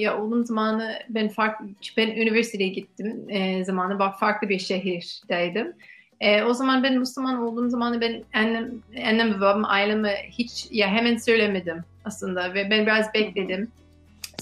ya 0.02 0.22
olduğum 0.22 0.46
zamanı 0.46 0.94
ben 1.10 1.30
farklı 1.30 1.66
ben 1.98 2.08
üniversiteye 2.08 2.70
gittim 2.70 3.26
e, 3.30 3.66
zamanı 3.66 4.00
bak 4.00 4.20
farklı 4.20 4.50
bir 4.50 4.60
şehirdeydim. 4.60 5.74
E, 6.20 6.44
o 6.44 6.54
zaman 6.54 6.84
ben 6.84 6.98
Müslüman 6.98 7.42
olduğum 7.42 7.70
zamanı 7.70 8.02
ben 8.02 8.24
annem, 8.34 8.72
annem 9.06 9.34
ve 9.36 9.42
babam 9.42 9.66
aileme 9.66 10.16
hiç 10.30 10.68
ya 10.72 10.88
hemen 10.88 11.18
söylemedim 11.18 11.84
aslında 12.06 12.54
ve 12.54 12.70
ben 12.70 12.86
biraz 12.86 13.14
bekledim. 13.14 13.72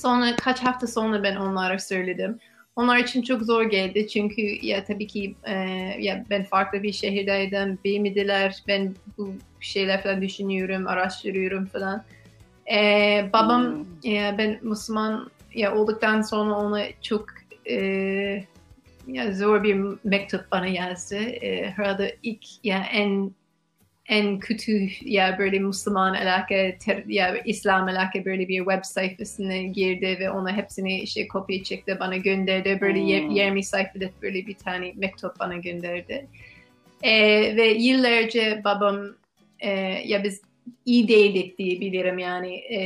Sonra 0.01 0.35
kaç 0.35 0.59
hafta 0.59 0.87
sonra 0.87 1.23
ben 1.23 1.35
onlara 1.35 1.79
söyledim. 1.79 2.39
Onlar 2.77 2.97
için 2.97 3.21
çok 3.21 3.41
zor 3.41 3.63
geldi 3.63 4.07
çünkü 4.07 4.41
ya 4.41 4.83
tabii 4.83 5.07
ki 5.07 5.35
e, 5.43 5.53
ya 5.99 6.25
ben 6.29 6.43
farklı 6.43 6.83
bir 6.83 6.91
şehirdeydim, 6.91 7.79
bilmediler, 7.85 8.63
ben 8.67 8.95
bu 9.17 9.33
şeyler 9.59 10.03
falan 10.03 10.21
düşünüyorum, 10.21 10.87
araştırıyorum 10.87 11.65
falan. 11.65 12.03
E, 12.71 13.29
babam 13.33 13.63
hmm. 13.63 14.11
ya 14.11 14.37
ben 14.37 14.59
Müslüman 14.61 15.29
ya 15.53 15.75
olduktan 15.75 16.21
sonra 16.21 16.55
ona 16.55 16.83
çok 17.01 17.25
e, 17.69 17.77
ya 19.07 19.33
zor 19.33 19.63
bir 19.63 19.77
mektup 20.03 20.51
bana 20.51 20.67
yazdı. 20.67 21.15
E, 21.15 21.71
herhalde 21.71 22.17
ilk 22.23 22.45
ya 22.63 22.85
en 22.91 23.31
en 24.07 24.39
kötü 24.39 24.87
ya 25.01 25.35
böyle 25.39 25.59
Müslüman 25.59 26.13
alaka 26.13 26.77
ter, 26.85 27.03
ya 27.07 27.37
İslam 27.45 27.87
alaka 27.87 28.25
böyle 28.25 28.47
bir 28.47 28.57
web 28.57 28.83
sayfasına 28.83 29.57
girdi 29.57 30.17
ve 30.19 30.31
ona 30.31 30.57
hepsini 30.57 30.99
işte 30.99 31.27
kopya 31.27 31.63
çekti 31.63 31.97
bana 31.99 32.17
gönderdi. 32.17 32.77
Böyle 32.81 32.99
hmm. 32.99 33.31
20 33.31 33.63
sayfada 33.63 34.05
böyle 34.21 34.47
bir 34.47 34.55
tane 34.55 34.93
mektup 34.95 35.39
bana 35.39 35.57
gönderdi. 35.57 36.27
Ee, 37.03 37.55
ve 37.55 37.67
yıllarca 37.67 38.63
babam 38.63 38.99
e, 39.59 39.69
ya 40.05 40.23
biz 40.23 40.41
iyi 40.85 41.07
değildik 41.07 41.57
diye 41.57 41.81
bilirim 41.81 42.19
yani 42.19 42.55
e, 42.55 42.79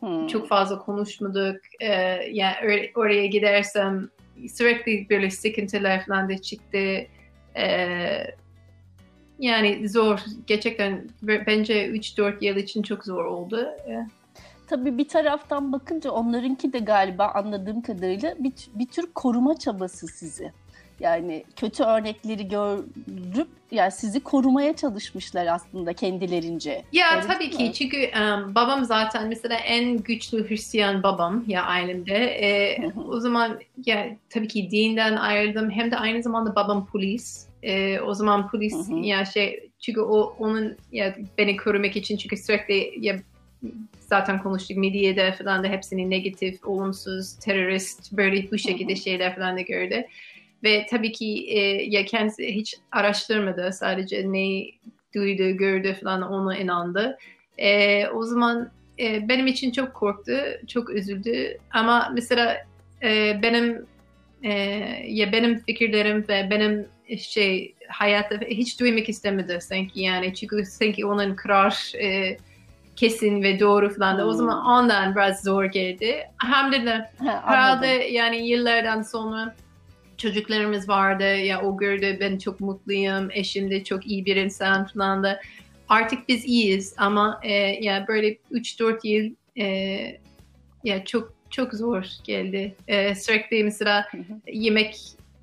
hmm. 0.00 0.26
çok 0.26 0.48
fazla 0.48 0.78
konuşmadık. 0.78 1.64
E, 1.80 1.88
yani 2.30 2.54
or- 2.62 2.90
oraya 2.94 3.26
gidersem 3.26 4.08
sürekli 4.54 5.06
böyle 5.10 5.30
sıkıntılar 5.30 6.06
falan 6.06 6.28
da 6.28 6.38
çıktı. 6.38 7.06
E, 7.56 7.66
yani 9.42 9.88
zor. 9.88 10.18
Gerçekten 10.46 11.04
bence 11.22 11.86
3-4 11.86 12.44
yıl 12.44 12.56
için 12.56 12.82
çok 12.82 13.04
zor 13.04 13.24
oldu. 13.24 13.68
Tabii 14.66 14.98
bir 14.98 15.08
taraftan 15.08 15.72
bakınca 15.72 16.10
onlarınki 16.10 16.72
de 16.72 16.78
galiba 16.78 17.26
anladığım 17.26 17.82
kadarıyla 17.82 18.34
bir, 18.38 18.52
bir 18.74 18.86
tür 18.86 19.06
koruma 19.14 19.58
çabası 19.58 20.06
sizi. 20.06 20.52
Yani 21.00 21.44
kötü 21.56 21.82
örnekleri 21.82 22.48
görüp 22.48 23.48
yani 23.70 23.92
sizi 23.92 24.20
korumaya 24.20 24.76
çalışmışlar 24.76 25.46
aslında 25.46 25.92
kendilerince. 25.92 26.84
Ya 26.92 27.06
Öyle 27.16 27.26
tabii 27.26 27.50
ki 27.50 27.64
mi? 27.64 27.72
çünkü 27.72 27.96
um, 27.96 28.54
babam 28.54 28.84
zaten 28.84 29.28
mesela 29.28 29.54
en 29.54 29.96
güçlü 29.96 30.48
Hristiyan 30.48 31.02
babam 31.02 31.44
ya 31.46 31.62
ailemde. 31.64 32.14
E, 32.14 32.78
o 33.08 33.20
zaman 33.20 33.58
ya 33.86 34.06
tabii 34.30 34.48
ki 34.48 34.70
dinden 34.70 35.16
ayrıldım 35.16 35.70
hem 35.70 35.90
de 35.90 35.96
aynı 35.96 36.22
zamanda 36.22 36.54
babam 36.54 36.86
polis. 36.86 37.51
E, 37.62 38.00
o 38.00 38.14
zaman 38.14 38.48
polis 38.48 38.88
hı 38.88 38.94
hı. 38.94 38.98
ya 38.98 39.24
şey 39.24 39.70
çünkü 39.80 40.00
o 40.00 40.34
onun 40.38 40.76
ya 40.92 41.16
beni 41.38 41.56
korumak 41.56 41.96
için 41.96 42.16
çünkü 42.16 42.36
sürekli 42.36 42.94
ya 43.00 43.20
zaten 44.00 44.42
konuştuk 44.42 44.76
medyada 44.76 45.32
falan 45.32 45.64
da 45.64 45.68
hepsini 45.68 46.10
negatif, 46.10 46.64
olumsuz, 46.64 47.38
terörist 47.38 48.12
böyle 48.12 48.50
bu 48.50 48.58
şekilde 48.58 48.96
şeyler 48.96 49.36
falan 49.36 49.56
da 49.56 49.60
gördü. 49.60 50.04
ve 50.64 50.86
tabii 50.90 51.12
ki 51.12 51.46
e, 51.48 51.58
ya 51.82 52.04
kendisi 52.04 52.54
hiç 52.54 52.74
araştırmadı 52.92 53.72
sadece 53.72 54.32
ne 54.32 54.64
duydu 55.14 55.56
gördü 55.56 55.96
falan 56.02 56.22
ona 56.22 56.56
inandı. 56.56 57.18
E, 57.58 58.06
o 58.08 58.22
zaman 58.22 58.70
e, 58.98 59.28
benim 59.28 59.46
için 59.46 59.70
çok 59.70 59.94
korktu, 59.94 60.32
çok 60.66 60.90
üzüldü 60.90 61.58
ama 61.70 62.10
mesela 62.14 62.56
e, 63.02 63.40
benim 63.42 63.86
e, 64.42 64.52
ya 65.08 65.32
benim 65.32 65.58
fikirlerim 65.58 66.24
ve 66.28 66.48
benim 66.50 66.86
şey 67.18 67.74
hayatta 67.88 68.40
hiç 68.46 68.80
duymak 68.80 69.08
istemedi 69.08 69.58
sanki 69.60 70.00
yani 70.00 70.34
çünkü 70.34 70.64
sanki 70.64 71.06
onun 71.06 71.34
karar 71.34 71.92
e, 72.00 72.36
kesin 72.96 73.42
ve 73.42 73.60
doğru 73.60 73.94
falan 73.94 74.18
da. 74.18 74.22
Hmm. 74.22 74.28
O 74.28 74.32
zaman 74.32 74.64
ondan 74.64 75.14
biraz 75.14 75.42
zor 75.42 75.64
geldi. 75.64 76.22
Hamdülillah. 76.36 77.00
Herhalde 77.18 77.86
yani 77.86 78.48
yıllardan 78.48 79.02
sonra 79.02 79.54
çocuklarımız 80.16 80.88
vardı. 80.88 81.36
Ya 81.36 81.62
o 81.62 81.76
gördü 81.76 82.16
ben 82.20 82.38
çok 82.38 82.60
mutluyum. 82.60 83.28
Eşim 83.30 83.70
de 83.70 83.84
çok 83.84 84.06
iyi 84.06 84.24
bir 84.24 84.36
insan 84.36 84.86
falan 84.86 85.22
da. 85.22 85.40
Artık 85.88 86.28
biz 86.28 86.44
iyiyiz 86.44 86.94
ama 86.98 87.40
e, 87.42 87.52
ya 87.84 88.04
böyle 88.08 88.38
3-4 88.52 89.08
yıl 89.08 89.34
e, 89.58 89.66
ya 90.84 91.04
çok 91.04 91.34
çok 91.50 91.74
zor 91.74 92.04
geldi. 92.24 92.74
E, 92.88 93.14
sürekli 93.14 93.64
mesela 93.64 94.08
yemek 94.46 94.96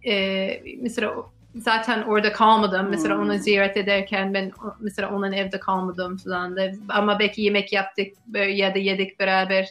e, 0.05 0.63
mesela 0.81 1.15
zaten 1.55 2.01
orada 2.01 2.31
kalmadım. 2.31 2.81
Hmm. 2.81 2.89
Mesela 2.89 3.21
onu 3.21 3.37
ziyaret 3.37 3.77
ederken 3.77 4.33
ben 4.33 4.51
mesela 4.79 5.15
onun 5.15 5.31
evde 5.31 5.59
kalmadım 5.59 6.17
falan 6.17 6.55
da. 6.55 6.71
Ama 6.89 7.19
belki 7.19 7.41
yemek 7.41 7.73
yaptık 7.73 8.07
ya 8.35 8.75
da 8.75 8.79
yedik 8.79 9.19
beraber. 9.19 9.67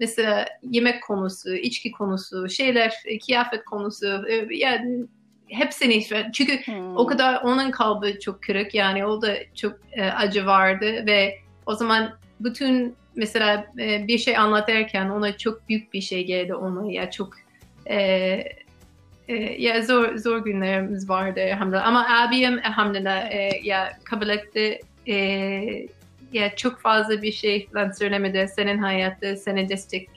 Mesela 0.00 0.46
yemek 0.62 1.02
konusu, 1.02 1.54
içki 1.54 1.92
konusu, 1.92 2.48
şeyler, 2.48 2.92
kıyafet 3.26 3.64
konusu 3.64 4.24
yani 4.50 5.06
hepsini 5.48 6.04
çünkü 6.32 6.66
hmm. 6.66 6.96
o 6.96 7.06
kadar 7.06 7.42
onun 7.42 7.70
kalbi 7.70 8.20
çok 8.20 8.42
kırık 8.42 8.74
yani 8.74 9.06
o 9.06 9.22
da 9.22 9.36
çok 9.54 9.78
e, 9.92 10.04
acı 10.04 10.46
vardı 10.46 11.06
ve 11.06 11.38
o 11.66 11.74
zaman 11.74 12.18
bütün 12.40 12.96
mesela 13.14 13.66
e, 13.78 14.06
bir 14.08 14.18
şey 14.18 14.36
anlatırken 14.36 15.08
ona 15.08 15.36
çok 15.36 15.68
büyük 15.68 15.92
bir 15.92 16.00
şey 16.00 16.24
geldi 16.26 16.54
ona 16.54 16.92
ya 16.92 17.10
çok 17.10 17.34
e, 17.90 18.44
e, 19.32 19.62
ya 19.62 19.82
zor 19.82 20.16
zor 20.16 20.44
günlerimiz 20.44 21.08
vardı 21.08 21.40
elhamdülillah. 21.40 21.86
Ama 21.86 22.06
abim 22.08 22.58
elhamdülillah 22.58 23.32
e, 23.32 23.60
ya 23.62 23.98
kabul 24.04 24.28
etti. 24.28 24.80
E, 25.08 25.14
ya 26.32 26.56
çok 26.56 26.80
fazla 26.80 27.22
bir 27.22 27.32
şey 27.32 27.66
falan 27.66 27.90
söylemedi. 27.90 28.48
Senin 28.56 28.78
hayatta 28.78 29.36
seni 29.36 29.68
destek 29.68 30.08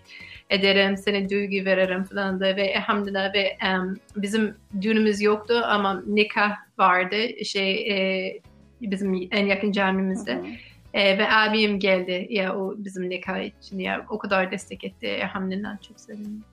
ederim, 0.50 0.98
seni 0.98 1.30
duygu 1.30 1.66
veririm 1.66 2.04
falan 2.04 2.40
da 2.40 2.56
ve 2.56 2.64
elhamdülillah 2.64 3.34
ve 3.34 3.58
um, 3.64 3.98
bizim 4.16 4.56
düğünümüz 4.82 5.22
yoktu 5.22 5.62
ama 5.66 6.04
nikah 6.08 6.56
vardı 6.78 7.46
şey 7.46 7.92
e, 7.92 8.40
bizim 8.82 9.28
en 9.32 9.46
yakın 9.46 9.72
camimizde. 9.72 10.34
Hı 10.34 10.40
hı. 10.40 10.46
E, 10.94 11.18
ve 11.18 11.32
abim 11.32 11.80
geldi 11.80 12.28
ya 12.30 12.56
o 12.56 12.76
bizim 12.78 13.10
nikah 13.10 13.40
için 13.40 13.80
ya 13.80 14.06
o 14.10 14.18
kadar 14.18 14.52
destek 14.52 14.84
etti 14.84 15.08
elhamdülillah 15.08 15.82
çok 15.82 16.00
sevindim. 16.00 16.44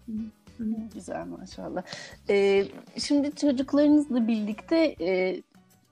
Güzel 0.95 1.26
maşallah. 1.26 1.83
Ee, 2.28 2.64
şimdi 2.99 3.35
çocuklarınızla 3.37 4.26
birlikte 4.28 4.97
e, 5.00 5.42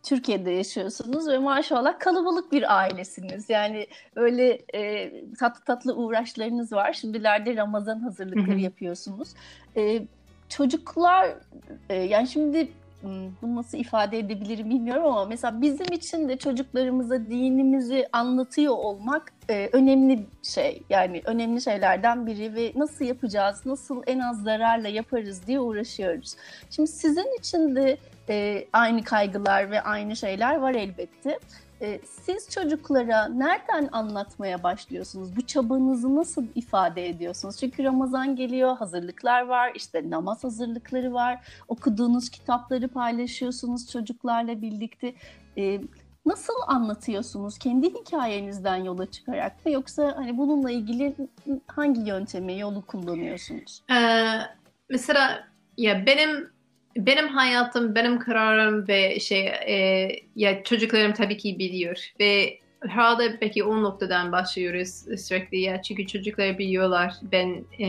Türkiye'de 0.02 0.50
yaşıyorsunuz 0.50 1.28
ve 1.28 1.38
maşallah 1.38 1.98
kalabalık 1.98 2.52
bir 2.52 2.76
ailesiniz. 2.78 3.50
Yani 3.50 3.86
öyle 4.16 4.58
e, 4.74 5.12
tatlı 5.34 5.64
tatlı 5.64 5.96
uğraşlarınız 5.96 6.72
var. 6.72 6.92
Şimdilerde 6.92 7.56
Ramazan 7.56 8.00
hazırlıkları 8.00 8.60
yapıyorsunuz. 8.60 9.28
E, 9.76 10.02
çocuklar 10.48 11.34
e, 11.90 11.94
yani 11.94 12.28
şimdi 12.28 12.72
bunu 13.02 13.56
nasıl 13.56 13.78
ifade 13.78 14.18
edebilirim 14.18 14.70
bilmiyorum 14.70 15.04
ama 15.04 15.24
mesela 15.24 15.62
bizim 15.62 15.92
için 15.92 16.28
de 16.28 16.36
çocuklarımıza 16.36 17.26
dinimizi 17.26 18.08
anlatıyor 18.12 18.74
olmak 18.74 19.32
e, 19.48 19.68
önemli 19.72 20.26
şey. 20.42 20.82
Yani 20.90 21.22
önemli 21.24 21.60
şeylerden 21.60 22.26
biri 22.26 22.54
ve 22.54 22.72
nasıl 22.76 23.04
yapacağız, 23.04 23.66
nasıl 23.66 24.02
en 24.06 24.18
az 24.18 24.42
zararla 24.42 24.88
yaparız 24.88 25.46
diye 25.46 25.60
uğraşıyoruz. 25.60 26.34
Şimdi 26.70 26.88
sizin 26.88 27.38
için 27.38 27.76
de 27.76 27.96
e, 28.28 28.66
aynı 28.72 29.04
kaygılar 29.04 29.70
ve 29.70 29.80
aynı 29.80 30.16
şeyler 30.16 30.56
var 30.56 30.74
elbette. 30.74 31.38
Ee, 31.82 32.00
siz 32.04 32.50
çocuklara 32.50 33.28
nereden 33.28 33.88
anlatmaya 33.92 34.62
başlıyorsunuz? 34.62 35.36
Bu 35.36 35.46
çabanızı 35.46 36.16
nasıl 36.16 36.46
ifade 36.54 37.08
ediyorsunuz? 37.08 37.56
Çünkü 37.56 37.84
Ramazan 37.84 38.36
geliyor, 38.36 38.76
hazırlıklar 38.76 39.46
var, 39.46 39.72
işte 39.74 40.10
namaz 40.10 40.44
hazırlıkları 40.44 41.12
var, 41.12 41.46
okuduğunuz 41.68 42.30
kitapları 42.30 42.88
paylaşıyorsunuz 42.88 43.90
çocuklarla 43.90 44.62
birlikte. 44.62 45.14
Ee, 45.58 45.80
nasıl 46.26 46.54
anlatıyorsunuz? 46.66 47.58
Kendi 47.58 47.94
hikayenizden 47.94 48.76
yola 48.76 49.10
çıkarak 49.10 49.66
mı 49.66 49.72
yoksa 49.72 50.14
hani 50.16 50.38
bununla 50.38 50.70
ilgili 50.70 51.14
hangi 51.66 52.00
yöntemi, 52.00 52.58
yolu 52.58 52.86
kullanıyorsunuz? 52.86 53.82
Ee, 53.90 54.40
mesela 54.88 55.48
ya 55.76 56.06
benim 56.06 56.50
benim 57.06 57.28
hayatım, 57.28 57.94
benim 57.94 58.18
kararım 58.18 58.88
ve 58.88 59.20
şey 59.20 59.46
e, 59.46 60.10
ya 60.36 60.64
çocuklarım 60.64 61.12
tabii 61.12 61.36
ki 61.36 61.58
biliyor 61.58 62.12
ve 62.20 62.58
herhalde 62.80 63.36
peki 63.40 63.64
o 63.64 63.82
noktadan 63.82 64.32
başlıyoruz 64.32 64.88
sürekli 65.26 65.60
ya. 65.60 65.82
Çünkü 65.82 66.06
çocuklar 66.06 66.58
biliyorlar. 66.58 67.14
Ben 67.32 67.64
e, 67.78 67.86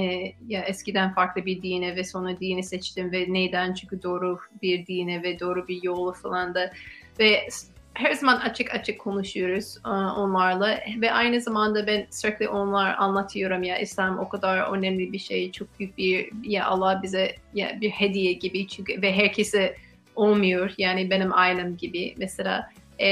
ya 0.48 0.62
eskiden 0.62 1.14
farklı 1.14 1.46
bir 1.46 1.62
dine 1.62 1.96
ve 1.96 2.04
sonra 2.04 2.40
dini 2.40 2.64
seçtim 2.64 3.12
ve 3.12 3.26
neden 3.28 3.74
çünkü 3.74 4.04
doğru 4.04 4.40
bir 4.62 4.86
dine 4.88 5.24
ve 5.24 5.40
doğru 5.40 5.68
bir 5.68 5.84
yolu 5.84 6.14
falan 6.14 6.56
da 6.56 6.72
ve 7.20 7.48
her 7.94 8.14
zaman 8.14 8.36
açık 8.36 8.76
açık 8.76 9.00
konuşuyoruz 9.00 9.78
e, 9.86 9.90
onlarla. 9.90 10.80
Ve 11.02 11.12
aynı 11.12 11.42
zamanda 11.42 11.88
ben 11.88 12.08
sürekli 12.10 12.50
onlar 12.50 12.96
anlatıyorum 12.98 13.64
ya 13.64 13.80
İslam 13.80 14.20
o 14.20 14.30
kadar 14.30 14.78
önemli 14.78 15.14
bir 15.14 15.20
şey 15.20 15.52
çok 15.52 15.80
büyük 15.80 15.98
bir 15.98 16.30
ya 16.44 16.66
Allah 16.66 17.00
bize 17.04 17.36
ya 17.54 17.82
bir 17.82 17.90
hediye 17.90 18.34
gibi. 18.34 18.68
Çünkü 18.68 19.02
ve 19.02 19.16
herkese 19.16 19.76
olmuyor 20.16 20.74
yani 20.78 21.10
benim 21.10 21.34
ailem 21.34 21.78
gibi 21.78 22.16
mesela. 22.18 22.70
E, 23.00 23.10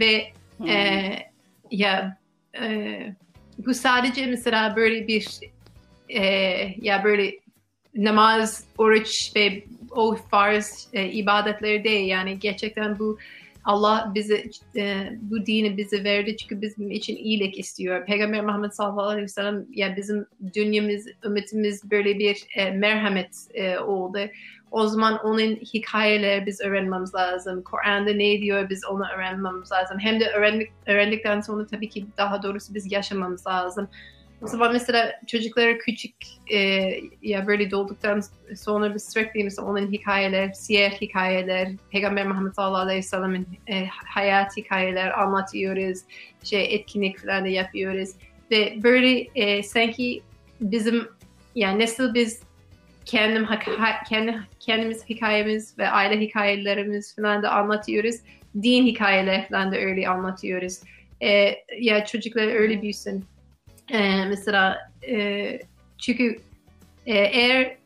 ve 0.00 0.32
hmm. 0.58 0.68
e, 0.68 1.16
ya 1.70 2.16
e, 2.60 3.00
bu 3.58 3.74
sadece 3.74 4.26
mesela 4.26 4.76
böyle 4.76 5.08
bir 5.08 5.28
e, 6.08 6.22
ya 6.80 7.04
böyle 7.04 7.32
namaz, 7.94 8.64
oruç 8.78 9.36
ve 9.36 9.64
o 9.90 10.14
farz 10.14 10.88
e, 10.92 11.08
ibadetleri 11.08 11.84
değil. 11.84 12.08
Yani 12.08 12.38
gerçekten 12.38 12.98
bu 12.98 13.18
Allah 13.64 14.12
bize 14.14 14.44
e, 14.76 15.10
bu 15.20 15.46
dini 15.46 15.76
bize 15.76 16.04
verdi 16.04 16.36
çünkü 16.36 16.62
bizim 16.62 16.90
için 16.90 17.16
iyilik 17.16 17.58
istiyor. 17.58 18.06
Peygamber 18.06 18.44
Muhammed 18.44 18.70
sallallahu 18.70 19.06
aleyhi 19.06 19.24
ve 19.24 19.28
sellem 19.28 19.66
ya 19.70 19.96
bizim 19.96 20.26
dünyamız, 20.54 21.06
ümmetimiz 21.24 21.90
böyle 21.90 22.18
bir 22.18 22.46
e, 22.56 22.70
merhamet 22.70 23.36
e, 23.54 23.78
oldu. 23.78 24.18
O 24.70 24.86
zaman 24.86 25.18
onun 25.24 25.56
hikayeleri 25.56 26.46
biz 26.46 26.60
öğrenmemiz 26.60 27.14
lazım. 27.14 27.62
Kur'an'da 27.62 28.12
ne 28.12 28.40
diyor 28.40 28.70
biz 28.70 28.84
onu 28.84 29.04
öğrenmemiz 29.16 29.72
lazım. 29.72 29.98
Hem 29.98 30.20
de 30.20 30.30
öğrendik, 30.30 30.68
öğrendikten 30.86 31.40
sonra 31.40 31.66
tabii 31.66 31.88
ki 31.88 32.06
daha 32.18 32.42
doğrusu 32.42 32.74
biz 32.74 32.92
yaşamamız 32.92 33.46
lazım. 33.46 33.88
O 34.42 34.46
zaman 34.46 34.72
mesela 34.72 35.20
çocuklara 35.26 35.78
küçük 35.78 36.14
e, 36.52 36.58
ya 37.22 37.46
böyle 37.46 37.70
doğduktan 37.70 38.22
sonra 38.56 38.94
biz 38.94 39.12
sürekli 39.12 39.44
mesela 39.44 39.68
onun 39.68 39.92
hikayeler, 39.92 40.52
siyer 40.52 40.90
hikayeler, 40.90 41.68
Peygamber 41.90 42.26
Muhammed 42.26 42.52
sallallahu 42.52 42.82
aleyhi 42.82 42.98
ve 42.98 43.02
sellem'in 43.02 43.46
e, 43.68 43.86
hayat 43.86 44.56
hikayeler 44.56 45.20
anlatıyoruz. 45.20 45.98
Şey 46.44 46.74
etkinlik 46.74 47.18
falan 47.18 47.44
da 47.44 47.48
yapıyoruz. 47.48 48.10
Ve 48.50 48.82
böyle 48.82 49.20
e, 49.34 49.62
sanki 49.62 50.22
bizim 50.60 51.08
yani 51.54 51.82
nasıl 51.82 52.14
biz 52.14 52.42
kendim 53.04 53.46
kendi 54.08 54.40
kendimiz 54.60 55.08
hikayemiz 55.08 55.78
ve 55.78 55.88
aile 55.88 56.20
hikayelerimiz 56.20 57.16
falan 57.16 57.42
da 57.42 57.50
anlatıyoruz. 57.50 58.16
Din 58.62 58.86
hikayeler 58.86 59.48
falan 59.48 59.72
da 59.72 59.76
öyle 59.76 60.08
anlatıyoruz. 60.08 60.80
E, 61.22 61.54
ya 61.78 62.04
çocuklar 62.04 62.46
öyle 62.46 62.82
büyüsün 62.82 63.24
e, 63.92 64.24
mesela 64.24 64.90
e, 65.08 65.58
çünkü 65.98 66.36
e, 67.06 67.18
eğer 67.18 67.76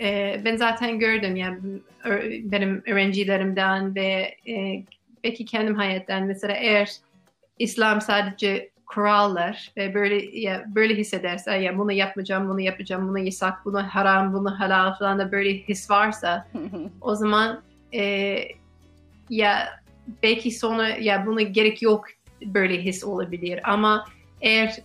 e, 0.00 0.40
ben 0.44 0.56
zaten 0.56 0.98
gördüm 0.98 1.36
yani 1.36 1.58
benim 2.42 2.82
öğrencilerimden 2.86 3.94
ve 3.94 4.34
e, 4.48 4.84
belki 5.24 5.44
kendim 5.44 5.74
hayattan 5.74 6.22
mesela 6.22 6.54
eğer 6.54 6.96
İslam 7.58 8.00
sadece 8.00 8.72
kurallar 8.86 9.72
ve 9.76 9.94
böyle 9.94 10.40
ya 10.40 10.64
böyle 10.66 10.94
hissederse 10.94 11.52
ya 11.54 11.78
bunu 11.78 11.92
yapmayacağım, 11.92 12.48
bunu 12.48 12.60
yapacağım, 12.60 13.08
bunu 13.08 13.18
yasak, 13.18 13.64
bunu 13.64 13.82
haram, 13.82 14.32
bunu 14.32 14.60
halal 14.60 14.94
falan 14.98 15.18
da 15.18 15.32
böyle 15.32 15.54
his 15.54 15.90
varsa 15.90 16.48
o 17.00 17.14
zaman 17.14 17.62
e, 17.94 18.38
ya 19.30 19.68
belki 20.22 20.50
sonra 20.50 20.88
ya 20.88 21.26
buna 21.26 21.42
gerek 21.42 21.82
yok 21.82 22.04
böyle 22.44 22.84
his 22.84 23.04
olabilir. 23.04 23.60
Ama 23.64 24.04
eğer 24.40 24.82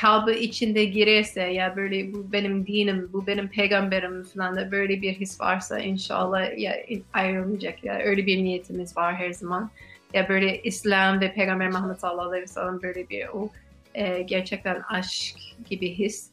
kalbi 0.00 0.32
içinde 0.32 0.84
girerse 0.84 1.42
ya 1.42 1.76
böyle 1.76 2.12
bu 2.12 2.32
benim 2.32 2.66
dinim, 2.66 3.10
bu 3.12 3.26
benim 3.26 3.48
peygamberim 3.48 4.22
falan 4.22 4.56
da 4.56 4.70
böyle 4.70 5.02
bir 5.02 5.14
his 5.14 5.40
varsa 5.40 5.78
inşallah 5.78 6.58
ya 6.58 6.76
ayrılmayacak 7.12 7.84
ya 7.84 7.98
öyle 7.98 8.26
bir 8.26 8.44
niyetimiz 8.44 8.96
var 8.96 9.14
her 9.14 9.32
zaman. 9.32 9.70
Ya 10.14 10.28
böyle 10.28 10.62
İslam 10.62 11.20
ve 11.20 11.32
Peygamber 11.32 11.70
Muhammed 11.70 11.96
sallallahu 11.96 12.28
aleyhi 12.28 12.42
ve 12.42 12.46
sellem 12.46 12.82
böyle 12.82 13.08
bir 13.08 13.28
o 13.28 13.50
e, 13.94 14.22
gerçekten 14.22 14.80
aşk 14.88 15.36
gibi 15.70 15.94
his. 15.94 16.30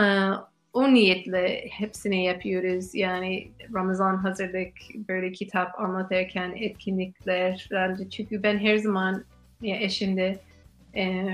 E, 0.00 0.02
o 0.72 0.94
niyetle 0.94 1.68
hepsini 1.70 2.24
yapıyoruz. 2.24 2.94
Yani 2.94 3.50
Ramazan 3.74 4.16
hazırlık, 4.16 4.72
böyle 5.08 5.32
kitap 5.32 5.80
anlatırken 5.80 6.52
etkinlikler 6.56 7.66
falan. 7.70 8.08
Çünkü 8.10 8.42
ben 8.42 8.58
her 8.58 8.76
zaman 8.76 9.24
ya 9.62 9.76
eşimde 9.76 10.38
e, 10.96 11.26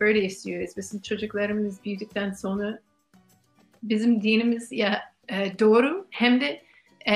böyle 0.00 0.24
istiyoruz. 0.24 0.70
Bizim 0.76 1.00
çocuklarımız 1.00 1.84
büyüdükten 1.84 2.32
sonra 2.32 2.80
bizim 3.82 4.22
dinimiz 4.22 4.72
ya 4.72 5.00
e, 5.28 5.58
doğru 5.58 6.06
hem 6.10 6.40
de 6.40 6.62
e, 7.08 7.14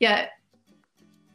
ya 0.00 0.30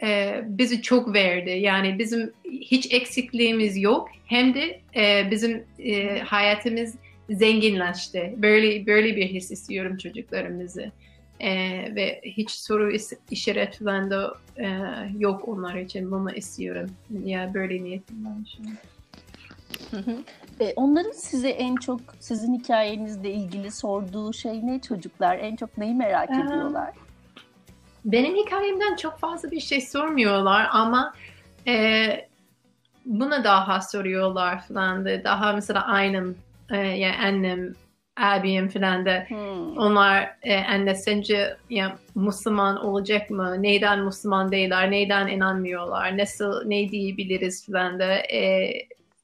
e, 0.04 0.42
bizi 0.46 0.82
çok 0.82 1.14
verdi. 1.14 1.50
Yani 1.50 2.00
bizim 2.00 2.32
hiç 2.46 2.94
eksikliğimiz 2.94 3.78
yok. 3.78 4.10
Hem 4.26 4.54
de 4.54 4.82
e, 4.96 5.32
bizim 5.32 5.64
e, 5.80 6.20
hayatımız 6.20 6.96
zenginleşti. 7.30 8.36
Böyle 8.38 8.86
böyle 8.86 9.16
bir 9.16 9.28
his 9.28 9.52
istiyorum 9.52 9.98
çocuklarımızı. 9.98 10.92
E, 11.40 11.52
ve 11.96 12.22
hiç 12.24 12.52
soru 12.52 12.92
işaret 13.32 13.78
falan 13.78 14.12
da 14.12 14.34
e, 14.58 14.68
yok 15.20 15.48
onlar 15.48 15.76
için. 15.76 16.12
Bunu 16.12 16.32
istiyorum. 16.32 16.90
Ya 17.26 17.54
böyle 17.54 17.84
niyetim 17.84 18.26
var 18.26 18.56
şimdi. 18.56 18.70
E, 20.60 20.74
onların 20.76 21.12
size 21.12 21.50
en 21.50 21.76
çok 21.76 22.00
sizin 22.20 22.60
hikayenizle 22.60 23.32
ilgili 23.32 23.72
sorduğu 23.72 24.34
şey 24.34 24.68
ne 24.68 24.82
çocuklar? 24.82 25.40
En 25.40 25.56
çok 25.56 25.78
neyi 25.78 25.94
merak 25.94 26.30
ee, 26.30 26.34
ediyorlar? 26.34 26.90
Benim 28.06 28.36
hikayemden 28.36 28.96
çok 28.96 29.20
fazla 29.20 29.52
bir 29.52 29.60
şey 29.60 29.82
sormuyorlar 29.82 30.68
ama 30.72 31.14
e, 31.68 32.08
buna 33.06 33.44
daha 33.44 33.82
soruyorlar 33.82 34.68
falan 34.68 35.06
da 35.06 35.24
daha 35.24 35.54
mesela 35.54 35.86
aynım 35.86 36.38
e, 36.70 36.78
yani 36.78 37.16
annem 37.18 37.74
abim 38.18 38.70
falan 38.70 39.06
da 39.06 39.26
hmm. 39.28 39.78
onlar 39.78 40.36
e, 40.44 40.58
anne 40.58 40.96
sence 40.96 41.58
ya, 41.70 41.98
Müslüman 42.16 42.86
olacak 42.86 43.30
mı? 43.30 43.64
Neyden 43.64 44.00
Müslüman 44.00 44.52
değiller? 44.52 44.92
Neyden 44.92 45.28
inanmıyorlar? 45.28 46.18
Nasıl 46.18 46.66
ne 46.66 46.90
diyebiliriz 46.90 47.66
falan 47.66 48.00
da 48.00 48.14
e, 48.14 48.72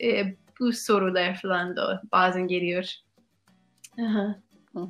e, 0.03 0.35
bu 0.59 0.73
sorular 0.73 1.39
falan 1.41 1.75
da 1.75 2.01
bazen 2.11 2.47
geliyor. 2.47 2.93
Aha. 4.01 4.39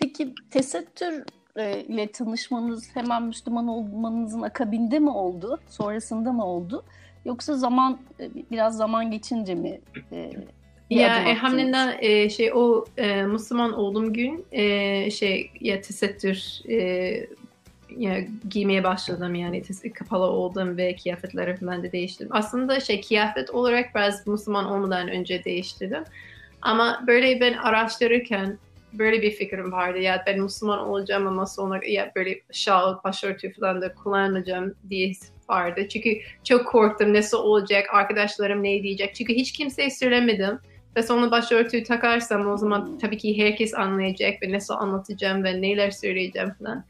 Peki 0.00 0.34
tesettür 0.50 1.24
e, 1.56 1.80
ile 1.80 2.12
tanışmanız 2.12 2.96
hemen 2.96 3.22
Müslüman 3.22 3.68
olmanızın 3.68 4.42
akabinde 4.42 4.98
mi 4.98 5.10
oldu? 5.10 5.60
Sonrasında 5.68 6.32
mı 6.32 6.46
oldu? 6.46 6.84
Yoksa 7.24 7.56
zaman 7.56 7.98
e, 8.20 8.30
biraz 8.50 8.76
zaman 8.76 9.10
geçince 9.10 9.54
mi 9.54 9.80
e, 10.12 10.30
ya 10.90 11.28
elhamdülillah 11.28 12.02
e, 12.02 12.30
şey 12.30 12.52
o 12.52 12.84
e, 12.96 13.22
Müslüman 13.22 13.72
olduğum 13.72 14.12
gün 14.12 14.46
e, 14.52 15.10
şey 15.10 15.50
ya 15.60 15.80
tesettür 15.80 16.60
e, 16.70 17.26
ya, 17.90 18.24
giymeye 18.50 18.84
başladım 18.84 19.34
yani 19.34 19.62
kapalı 19.94 20.24
oldum 20.24 20.76
ve 20.76 20.96
kıyafetleri 20.96 21.56
falan 21.56 21.82
da 21.82 21.92
değiştirdim. 21.92 22.36
Aslında 22.36 22.80
şey 22.80 23.00
kıyafet 23.00 23.50
olarak 23.50 23.94
biraz 23.94 24.26
Müslüman 24.26 24.64
olmadan 24.64 25.08
önce 25.08 25.44
değiştirdim. 25.44 26.04
Ama 26.62 27.04
böyle 27.06 27.40
ben 27.40 27.52
araştırırken 27.52 28.58
böyle 28.92 29.22
bir 29.22 29.30
fikrim 29.30 29.72
vardı. 29.72 29.98
Ya 29.98 30.24
ben 30.26 30.40
Müslüman 30.40 30.78
olacağım 30.78 31.26
ama 31.26 31.46
sonra 31.46 31.80
ya 31.86 32.12
böyle 32.16 32.40
şal, 32.52 32.96
başörtü 33.04 33.52
falan 33.52 33.82
da 33.82 33.94
kullanmayacağım 33.94 34.74
diye 34.90 35.12
vardı. 35.48 35.88
Çünkü 35.88 36.18
çok 36.44 36.66
korktum 36.66 37.14
nasıl 37.14 37.38
olacak, 37.38 37.86
arkadaşlarım 37.92 38.62
ne 38.62 38.82
diyecek. 38.82 39.14
Çünkü 39.14 39.34
hiç 39.34 39.52
kimseye 39.52 39.90
söylemedim. 39.90 40.58
Ve 40.96 41.02
sonra 41.02 41.30
başörtüyü 41.30 41.84
takarsam 41.84 42.46
o 42.46 42.56
zaman 42.56 42.98
tabii 42.98 43.18
ki 43.18 43.38
herkes 43.38 43.74
anlayacak 43.74 44.42
ve 44.42 44.52
nasıl 44.52 44.74
anlatacağım 44.74 45.44
ve 45.44 45.62
neler 45.62 45.90
söyleyeceğim 45.90 46.50
falan. 46.58 46.84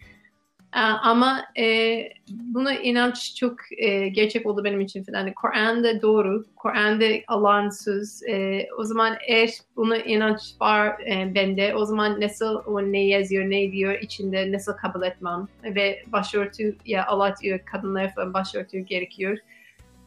Ee, 0.76 0.78
ama 0.80 1.44
e, 1.58 1.98
buna 2.28 2.74
inanç 2.74 3.34
çok 3.36 3.56
e, 3.78 4.08
gerçek 4.08 4.46
oldu 4.46 4.64
benim 4.64 4.80
için 4.80 5.04
falan. 5.04 5.32
Kur'an'da 5.32 6.02
doğru, 6.02 6.44
Kur'an'da 6.56 7.04
Allah'ın 7.28 7.70
söz. 7.70 8.22
E, 8.22 8.66
o 8.78 8.84
zaman 8.84 9.16
eğer 9.26 9.50
buna 9.76 9.96
inanç 9.96 10.40
var 10.60 11.00
e, 11.00 11.34
bende, 11.34 11.74
o 11.74 11.84
zaman 11.84 12.20
nasıl 12.20 12.62
o 12.66 12.82
ne 12.82 13.06
yazıyor, 13.06 13.50
ne 13.50 13.72
diyor 13.72 13.98
içinde 14.00 14.52
nasıl 14.52 14.72
kabul 14.72 15.02
etmem. 15.02 15.48
Ve 15.64 16.02
başörtü, 16.06 16.76
ya 16.86 17.06
Allah 17.06 17.34
diyor 17.42 17.58
kadınlar 17.72 18.14
falan 18.14 18.34
başörtü 18.34 18.78
gerekiyor. 18.78 19.38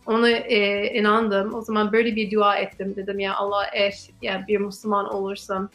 Ona 0.05 0.29
e, 0.29 0.93
inandım. 0.99 1.53
O 1.53 1.61
zaman 1.61 1.91
böyle 1.91 2.15
bir 2.15 2.31
dua 2.31 2.57
ettim. 2.57 2.93
Dedim 2.95 3.19
ya 3.19 3.35
Allah 3.35 3.65
eğer 3.73 3.95
ya 4.21 4.45
bir 4.47 4.57
Müslüman 4.57 5.13
olursam 5.13 5.69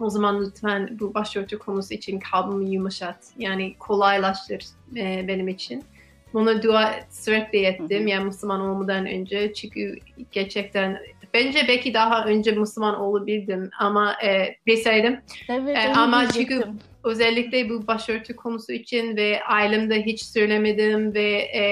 o 0.00 0.10
zaman 0.10 0.44
lütfen 0.44 0.96
bu 1.00 1.14
başörtü 1.14 1.58
konusu 1.58 1.94
için 1.94 2.20
kalbimi 2.20 2.70
yumuşat. 2.70 3.18
Yani 3.38 3.74
kolaylaştır 3.78 4.64
e, 4.96 5.24
benim 5.28 5.48
için. 5.48 5.84
Bunu 6.32 6.62
dua 6.62 6.94
sürekli 7.10 7.58
ettim. 7.58 8.06
Yani 8.06 8.24
Müslüman 8.24 8.60
olmadan 8.60 9.06
önce. 9.06 9.54
Çünkü 9.54 9.96
gerçekten 10.32 10.98
bence 11.34 11.64
belki 11.68 11.94
daha 11.94 12.24
önce 12.24 12.50
Müslüman 12.52 13.00
olabildim 13.00 13.70
ama 13.78 14.16
e, 14.24 14.56
bilseydim. 14.66 15.20
Evet, 15.48 15.76
e, 15.76 15.92
ama 15.92 16.28
çünkü 16.28 16.64
özellikle 17.04 17.70
bu 17.70 17.86
başörtü 17.86 18.36
konusu 18.36 18.72
için 18.72 19.16
ve 19.16 19.44
ailemde 19.44 20.02
hiç 20.02 20.22
söylemedim 20.22 21.14
ve 21.14 21.30
e, 21.32 21.62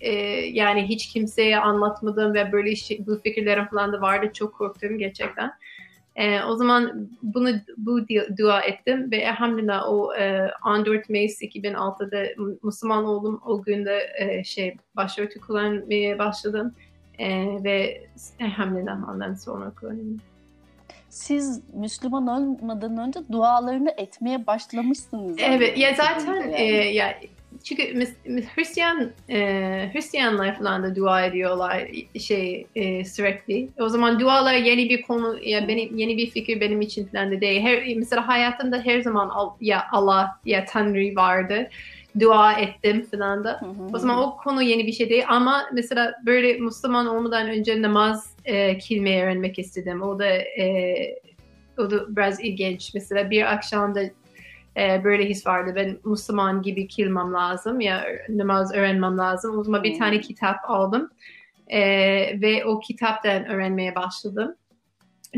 e, 0.00 0.12
yani 0.52 0.82
hiç 0.82 1.08
kimseye 1.08 1.58
anlatmadım 1.58 2.34
ve 2.34 2.52
böyle 2.52 2.76
şey, 2.76 3.06
bu 3.06 3.20
fikirlerim 3.22 3.66
falan 3.66 3.92
da 3.92 4.00
vardı. 4.00 4.30
Çok 4.34 4.54
korktum 4.54 4.98
gerçekten. 4.98 5.52
E, 6.16 6.42
o 6.42 6.56
zaman 6.56 7.08
bunu 7.22 7.50
bu 7.76 8.08
dua 8.38 8.60
ettim 8.60 9.10
ve 9.10 9.16
elhamdülillah 9.16 9.88
o 9.88 10.14
e, 10.14 10.50
14 10.66 11.10
Mayıs 11.10 11.42
2006'da 11.42 12.42
Müslüman 12.62 13.04
oldum. 13.04 13.40
O 13.46 13.62
günde 13.62 14.12
e, 14.18 14.44
şey 14.44 14.76
başörtü 14.96 15.40
kullanmaya 15.40 16.18
başladım 16.18 16.74
e, 17.18 17.46
ve 17.64 18.06
elhamdülillah 18.40 19.08
ondan 19.08 19.34
sonra 19.34 19.72
kullanıyorum. 19.80 20.20
Siz 21.08 21.60
Müslüman 21.74 22.26
olmadan 22.26 22.96
önce 22.98 23.20
dualarını 23.32 23.90
etmeye 23.96 24.46
başlamışsınız. 24.46 25.36
Evet 25.40 25.78
ya 25.78 25.94
zaten 25.94 26.34
yani. 26.34 26.54
e, 26.54 26.64
ya 26.92 27.18
çünkü 27.64 28.06
Hristiyan 28.54 29.10
e, 29.28 29.38
Hristiyanlar 29.92 30.58
falan 30.58 30.82
da 30.82 30.96
dua 30.96 31.22
ediyorlar 31.24 31.88
şey 32.20 32.66
e, 32.74 33.04
sürekli. 33.04 33.68
O 33.80 33.88
zaman 33.88 34.20
dualar 34.20 34.54
yeni 34.54 34.88
bir 34.88 35.02
konu 35.02 35.38
ya 35.42 35.68
benim 35.68 35.96
yeni 35.96 36.16
bir 36.16 36.30
fikir 36.30 36.60
benim 36.60 36.80
için 36.80 37.06
falan 37.06 37.32
da 37.32 37.40
değil. 37.40 37.62
Her, 37.62 37.96
mesela 37.96 38.28
hayatımda 38.28 38.82
her 38.84 39.00
zaman 39.00 39.30
ya 39.60 39.86
Allah 39.92 40.30
ya 40.44 40.64
Tanrı 40.64 41.16
vardı. 41.16 41.70
Dua 42.20 42.52
ettim 42.52 43.06
falan 43.10 43.44
da. 43.44 43.60
O 43.94 43.98
zaman 43.98 44.18
o 44.18 44.36
konu 44.36 44.62
yeni 44.62 44.86
bir 44.86 44.92
şey 44.92 45.10
değil 45.10 45.24
ama 45.28 45.62
mesela 45.72 46.14
böyle 46.26 46.52
Müslüman 46.52 47.06
olmadan 47.06 47.48
önce 47.48 47.82
namaz 47.82 48.36
e, 48.44 48.78
kilmeyi 48.78 49.22
öğrenmek 49.22 49.58
istedim. 49.58 50.02
O 50.02 50.18
da 50.18 50.26
e, 50.26 50.94
o 51.78 51.90
da 51.90 52.16
biraz 52.16 52.40
ilginç. 52.40 52.94
Mesela 52.94 53.30
bir 53.30 53.52
akşamda 53.52 54.02
e, 54.76 55.04
böyle 55.04 55.28
his 55.28 55.46
vardı. 55.46 55.72
Ben 55.76 55.98
Müslüman 56.04 56.62
gibi 56.62 56.88
kilmem 56.88 57.32
lazım 57.32 57.80
ya 57.80 58.04
namaz 58.28 58.74
öğrenmem 58.74 59.18
lazım. 59.18 59.58
O 59.58 59.64
zaman 59.64 59.82
bir 59.82 59.98
tane 59.98 60.20
kitap 60.20 60.56
aldım 60.64 61.10
e, 61.66 61.80
ve 62.40 62.64
o 62.64 62.80
kitaptan 62.80 63.46
öğrenmeye 63.46 63.94
başladım. 63.94 64.56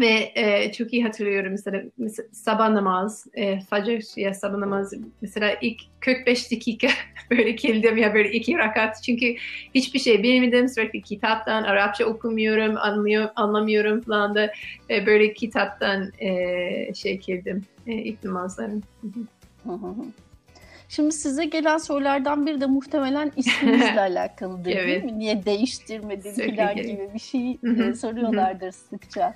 Ve 0.01 0.33
e, 0.35 0.73
çok 0.73 0.93
iyi 0.93 1.05
hatırlıyorum 1.05 1.51
mesela, 1.51 1.83
mesela 1.99 2.29
sabah 2.33 2.69
namaz, 2.69 3.27
e, 3.35 3.61
facir 3.61 4.07
ya 4.17 4.35
sabah 4.35 4.59
namaz 4.59 4.93
mesela 5.21 5.55
ilk 5.61 5.81
45 6.01 6.53
dakika 6.53 6.89
böyle 7.31 7.57
kildim 7.57 7.97
ya 7.97 8.15
böyle 8.15 8.33
iki 8.33 8.59
rakat. 8.59 9.03
Çünkü 9.03 9.35
hiçbir 9.75 9.99
şey 9.99 10.23
bilmedim 10.23 10.69
sürekli 10.69 11.03
kitaptan 11.03 11.63
Arapça 11.63 12.05
okumuyorum, 12.05 12.77
anlıyor, 12.77 13.29
anlamıyorum 13.37 14.01
falan 14.01 14.35
da 14.35 14.53
e, 14.91 15.07
böyle 15.07 15.33
kitaptan 15.33 16.13
e, 16.19 16.95
şey 16.95 17.19
kildim 17.19 17.65
e, 17.87 17.93
ilk 17.93 18.25
namazlarım. 18.25 18.83
Şimdi 20.89 21.13
size 21.13 21.45
gelen 21.45 21.79
sorulardan 21.79 22.47
biri 22.47 22.61
de 22.61 22.67
muhtemelen 22.67 23.33
isminizle 23.37 24.01
alakalıdır 24.01 24.71
evet. 24.71 24.87
değil 24.87 25.05
mi? 25.05 25.19
Niye 25.19 25.45
değiştirmedin 25.45 26.33
filan 26.33 26.77
gibi 26.77 27.11
bir 27.15 27.19
şey 27.19 27.59
e, 27.89 27.95
soruyorlardır 27.95 28.71
sıkça 28.73 29.35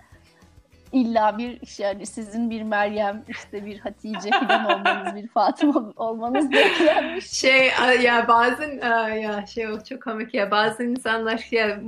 illa 0.92 1.38
bir 1.38 1.60
yani 1.78 2.06
sizin 2.06 2.50
bir 2.50 2.62
Meryem 2.62 3.24
işte 3.28 3.66
bir 3.66 3.78
Hatice 3.78 4.30
falan 4.30 4.64
olmanız 4.64 5.14
bir 5.16 5.28
Fatıma 5.28 5.92
olmanız 5.96 6.50
beklenmiş. 6.52 7.26
Şey 7.26 7.70
ya 8.02 8.28
bazen 8.28 8.78
ya 9.16 9.46
şey 9.46 9.68
o 9.68 9.84
çok 9.84 10.02
komik 10.02 10.34
ya 10.34 10.50
bazen 10.50 10.84
insanlar 10.84 11.46
ya 11.50 11.80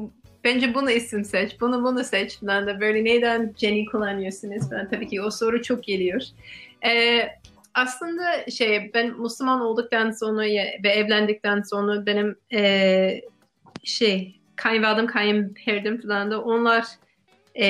bence 0.44 0.74
bunu 0.74 0.90
isim 0.90 1.24
seç, 1.24 1.60
bunu 1.60 1.84
bunu 1.84 2.04
seç 2.04 2.40
falan 2.40 2.66
da 2.66 2.80
böyle 2.80 3.04
neden 3.04 3.54
Jenny 3.58 3.86
kullanıyorsunuz 3.86 4.70
falan 4.70 4.88
tabii 4.88 5.08
ki 5.08 5.22
o 5.22 5.30
soru 5.30 5.62
çok 5.62 5.84
geliyor. 5.84 6.22
Ee, 6.86 7.28
aslında 7.74 8.50
şey 8.50 8.90
ben 8.94 9.20
Müslüman 9.20 9.60
olduktan 9.60 10.10
sonra 10.10 10.42
ve 10.84 10.88
evlendikten 10.88 11.62
sonra 11.62 12.06
benim 12.06 12.36
e, 12.52 13.20
şey 13.84 14.40
kayınvalidem, 14.56 15.06
kayınpederim 15.06 16.00
falan 16.00 16.30
da 16.30 16.42
onlar 16.42 16.84
e, 17.60 17.66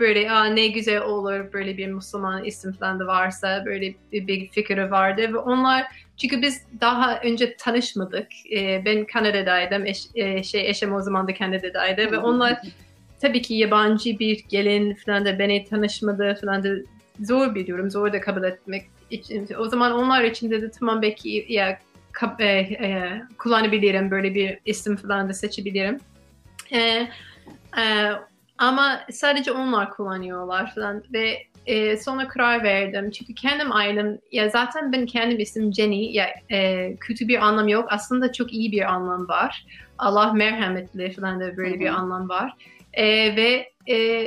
böyle 0.00 0.30
Aa, 0.30 0.44
ne 0.44 0.66
güzel 0.66 1.02
olur 1.02 1.52
böyle 1.52 1.76
bir 1.76 1.86
Müslüman 1.86 2.44
isim 2.44 2.72
falan 2.72 3.00
da 3.00 3.06
varsa 3.06 3.62
böyle 3.66 3.94
bir, 4.12 4.26
bir 4.26 4.48
fikri 4.48 4.90
vardı 4.90 5.22
ve 5.22 5.38
onlar 5.38 5.86
çünkü 6.16 6.42
biz 6.42 6.62
daha 6.80 7.20
önce 7.20 7.56
tanışmadık. 7.56 8.26
E, 8.52 8.82
ben 8.84 9.04
Kanada'daydım. 9.04 9.86
Eş, 9.86 10.06
e, 10.14 10.42
şey 10.42 10.70
eşim 10.70 10.94
o 10.94 11.02
zaman 11.02 11.28
da 11.28 11.34
Kanada'daydı 11.34 12.12
ve 12.12 12.18
onlar 12.18 12.58
tabii 13.20 13.42
ki 13.42 13.54
yabancı 13.54 14.18
bir 14.18 14.44
gelin 14.48 14.94
falan 14.94 15.24
da 15.24 15.38
beni 15.38 15.64
tanışmadı 15.64 16.38
falan 16.40 16.64
da 16.64 16.68
zor 17.20 17.54
biliyorum. 17.54 17.90
Zor 17.90 18.12
da 18.12 18.20
kabul 18.20 18.44
etmek 18.44 18.84
için. 19.10 19.48
O 19.58 19.68
zaman 19.68 19.92
onlar 19.92 20.24
için 20.24 20.50
dedi 20.50 20.70
tamam 20.78 21.02
belki 21.02 21.46
ya 21.48 21.78
e, 22.38 22.44
e, 22.44 23.22
kullanabilirim 23.38 24.10
böyle 24.10 24.34
bir 24.34 24.58
isim 24.64 24.96
falan 24.96 25.28
da 25.28 25.32
seçebilirim. 25.32 25.98
E, 26.72 27.08
e, 27.78 28.12
ama 28.58 29.00
sadece 29.10 29.52
onlar 29.52 29.90
kullanıyorlar 29.90 30.74
falan 30.74 31.02
ve 31.12 31.42
e, 31.66 31.96
sonra 31.96 32.28
karar 32.28 32.62
verdim. 32.62 33.10
Çünkü 33.10 33.34
kendim 33.34 33.72
ailem, 33.72 34.18
ya 34.32 34.48
zaten 34.48 34.92
ben 34.92 35.06
kendim 35.06 35.38
isim 35.38 35.72
Jenny, 35.74 36.12
ya 36.12 36.26
e, 36.50 36.96
kötü 36.96 37.28
bir 37.28 37.46
anlam 37.46 37.68
yok. 37.68 37.88
Aslında 37.90 38.32
çok 38.32 38.52
iyi 38.52 38.72
bir 38.72 38.82
anlam 38.82 39.28
var. 39.28 39.66
Allah 39.98 40.32
merhametli 40.32 41.10
falan 41.12 41.40
da 41.40 41.56
böyle 41.56 41.70
Hı-hı. 41.70 41.80
bir 41.80 41.88
anlam 41.88 42.28
var. 42.28 42.52
E, 42.92 43.36
ve 43.36 43.72
e, 43.88 44.26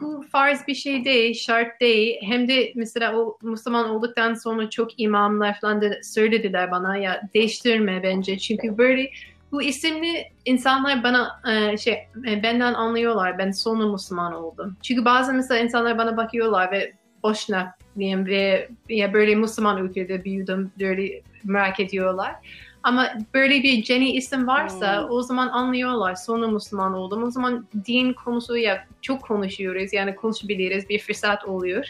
bu 0.00 0.24
farz 0.32 0.66
bir 0.66 0.74
şey 0.74 1.04
değil, 1.04 1.34
şart 1.34 1.80
değil. 1.80 2.16
Hem 2.20 2.48
de 2.48 2.72
mesela 2.74 3.16
o 3.16 3.38
Müslüman 3.42 3.90
olduktan 3.90 4.34
sonra 4.34 4.70
çok 4.70 5.00
imamlar 5.00 5.60
falan 5.60 5.82
da 5.82 6.02
söylediler 6.02 6.70
bana 6.70 6.96
ya 6.96 7.22
değiştirme 7.34 8.02
bence. 8.02 8.38
Çünkü 8.38 8.78
böyle 8.78 9.10
bu 9.52 9.62
isimli 9.62 10.24
insanlar 10.44 11.02
bana 11.02 11.40
e, 11.48 11.76
şey 11.76 11.94
e, 12.28 12.42
benden 12.42 12.74
anlıyorlar. 12.74 13.38
Ben 13.38 13.50
sonu 13.50 13.92
Müslüman 13.92 14.32
oldum. 14.32 14.76
Çünkü 14.82 15.04
bazen 15.04 15.36
mesela 15.36 15.60
insanlar 15.60 15.98
bana 15.98 16.16
bakıyorlar 16.16 16.72
ve 16.72 16.92
boşuna 17.22 17.74
diyeyim 17.98 18.26
ve 18.26 18.68
ya 18.88 19.12
böyle 19.12 19.34
Müslüman 19.34 19.84
ülkede 19.84 20.24
büyüdüm 20.24 20.72
böyle 20.80 21.22
merak 21.44 21.80
ediyorlar. 21.80 22.34
Ama 22.82 23.08
böyle 23.34 23.62
bir 23.62 23.84
Jenny 23.84 24.16
isim 24.16 24.46
varsa 24.46 25.02
hmm. 25.02 25.10
o 25.10 25.22
zaman 25.22 25.48
anlıyorlar 25.48 26.14
sonu 26.14 26.48
Müslüman 26.48 26.94
oldum. 26.94 27.22
O 27.22 27.30
zaman 27.30 27.66
din 27.86 28.12
konusu 28.12 28.56
ya 28.56 28.86
çok 29.02 29.22
konuşuyoruz 29.22 29.92
yani 29.92 30.16
konuşabiliriz 30.16 30.88
bir 30.88 30.98
fırsat 30.98 31.44
oluyor. 31.44 31.86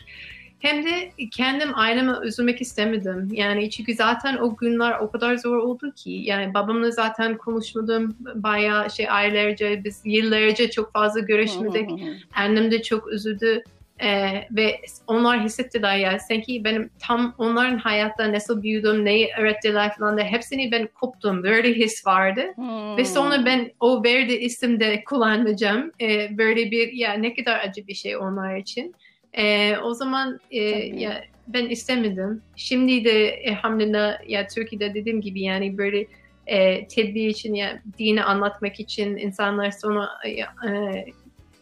Hem 0.58 0.84
de 0.84 1.12
kendim 1.32 1.68
aileme 1.74 2.12
üzülmek 2.24 2.60
istemedim. 2.60 3.28
Yani 3.32 3.70
çünkü 3.70 3.94
zaten 3.94 4.36
o 4.36 4.56
günler 4.56 4.98
o 4.98 5.10
kadar 5.10 5.36
zor 5.36 5.56
oldu 5.56 5.92
ki. 5.96 6.10
Yani 6.10 6.54
babamla 6.54 6.90
zaten 6.90 7.36
konuşmadım 7.36 8.16
bayağı 8.34 8.90
şey 8.90 9.10
aylarca, 9.10 9.84
biz 9.84 10.02
yıllarca 10.04 10.70
çok 10.70 10.92
fazla 10.92 11.20
görüşmedik. 11.20 11.90
Annem 12.34 12.70
de 12.70 12.82
çok 12.82 13.12
üzüldü. 13.12 13.62
Ee, 14.02 14.46
ve 14.50 14.80
onlar 15.06 15.44
hissettiler 15.44 15.96
ya 15.96 16.18
sanki 16.18 16.64
benim 16.64 16.90
tam 16.98 17.34
onların 17.38 17.78
hayatta 17.78 18.32
nasıl 18.32 18.62
büyüdüm, 18.62 19.04
neyi 19.04 19.28
öğrettiler 19.38 19.96
falan 19.96 20.18
da 20.18 20.22
hepsini 20.22 20.72
ben 20.72 20.86
koptum. 20.86 21.42
Böyle 21.42 21.72
his 21.72 22.06
vardı. 22.06 22.42
Hmm. 22.54 22.96
Ve 22.96 23.04
sonra 23.04 23.44
ben 23.44 23.70
o 23.80 24.04
verdi 24.04 24.32
isimde 24.32 25.04
kullanmayacağım. 25.04 25.92
Ee, 26.00 26.38
böyle 26.38 26.70
bir 26.70 26.92
ya 26.92 27.12
ne 27.12 27.34
kadar 27.34 27.60
acı 27.60 27.86
bir 27.86 27.94
şey 27.94 28.16
onlar 28.16 28.56
için. 28.56 28.94
E, 29.38 29.76
o 29.78 29.94
zaman 29.94 30.40
e, 30.50 30.60
ya 31.00 31.24
ben 31.48 31.68
istemedim. 31.68 32.42
Şimdi 32.56 33.04
de 33.04 33.28
elhamdülillah 33.28 34.28
ya 34.28 34.46
Türkiye'de 34.46 34.94
dediğim 34.94 35.20
gibi 35.20 35.42
yani 35.42 35.78
böyle 35.78 36.06
e, 36.46 36.88
tedbir 36.88 37.28
için 37.28 37.54
ya 37.54 37.82
dini 37.98 38.24
anlatmak 38.24 38.80
için 38.80 39.16
insanlar 39.16 39.70
sonra 39.70 40.08
e, 40.26 41.04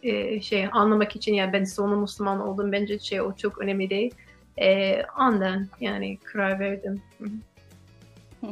e, 0.03 0.41
şey 0.41 0.69
anlamak 0.73 1.17
için 1.17 1.35
ya 1.35 1.53
ben 1.53 1.65
sonu 1.65 2.01
Müslüman 2.01 2.41
oldum 2.41 2.73
bence 2.73 2.99
şey 2.99 3.21
o 3.21 3.37
çok 3.37 3.59
önemli 3.59 3.91
değil. 3.91 4.15
E, 4.61 5.03
andan 5.03 5.69
yani 5.81 6.19
karar 6.25 6.61
verdim. 6.61 7.03
Hı-hı. 7.19 7.31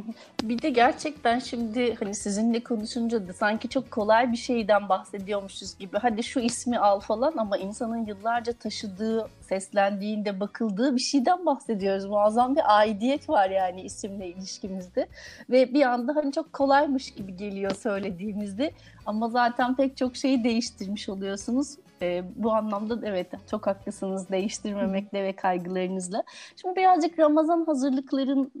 Bir 0.43 0.61
de 0.61 0.69
gerçekten 0.69 1.39
şimdi 1.39 1.95
hani 1.95 2.15
sizinle 2.15 2.63
konuşunca 2.63 3.27
da 3.27 3.33
sanki 3.33 3.69
çok 3.69 3.91
kolay 3.91 4.31
bir 4.31 4.37
şeyden 4.37 4.89
bahsediyormuşuz 4.89 5.77
gibi. 5.77 5.97
Hadi 5.97 6.23
şu 6.23 6.39
ismi 6.39 6.79
al 6.79 6.99
falan 6.99 7.33
ama 7.37 7.57
insanın 7.57 8.05
yıllarca 8.05 8.53
taşıdığı, 8.53 9.27
seslendiğinde 9.41 10.39
bakıldığı 10.39 10.95
bir 10.95 11.01
şeyden 11.01 11.45
bahsediyoruz. 11.45 12.05
Muazzam 12.05 12.55
bir 12.55 12.77
aidiyet 12.77 13.29
var 13.29 13.49
yani 13.49 13.81
isimle 13.81 14.27
ilişkimizde. 14.27 15.07
Ve 15.49 15.73
bir 15.73 15.81
anda 15.81 16.15
hani 16.15 16.31
çok 16.31 16.53
kolaymış 16.53 17.11
gibi 17.11 17.37
geliyor 17.37 17.75
söylediğimizde. 17.75 18.71
Ama 19.05 19.29
zaten 19.29 19.75
pek 19.75 19.97
çok 19.97 20.15
şeyi 20.15 20.43
değiştirmiş 20.43 21.09
oluyorsunuz. 21.09 21.77
E, 22.01 22.23
bu 22.35 22.53
anlamda 22.53 22.99
evet 23.03 23.31
çok 23.51 23.67
haklısınız 23.67 24.29
değiştirmemekle 24.29 25.23
ve 25.23 25.35
kaygılarınızla. 25.35 26.23
Şimdi 26.55 26.75
birazcık 26.75 27.19
Ramazan 27.19 27.65
hazırlıkların 27.65 28.51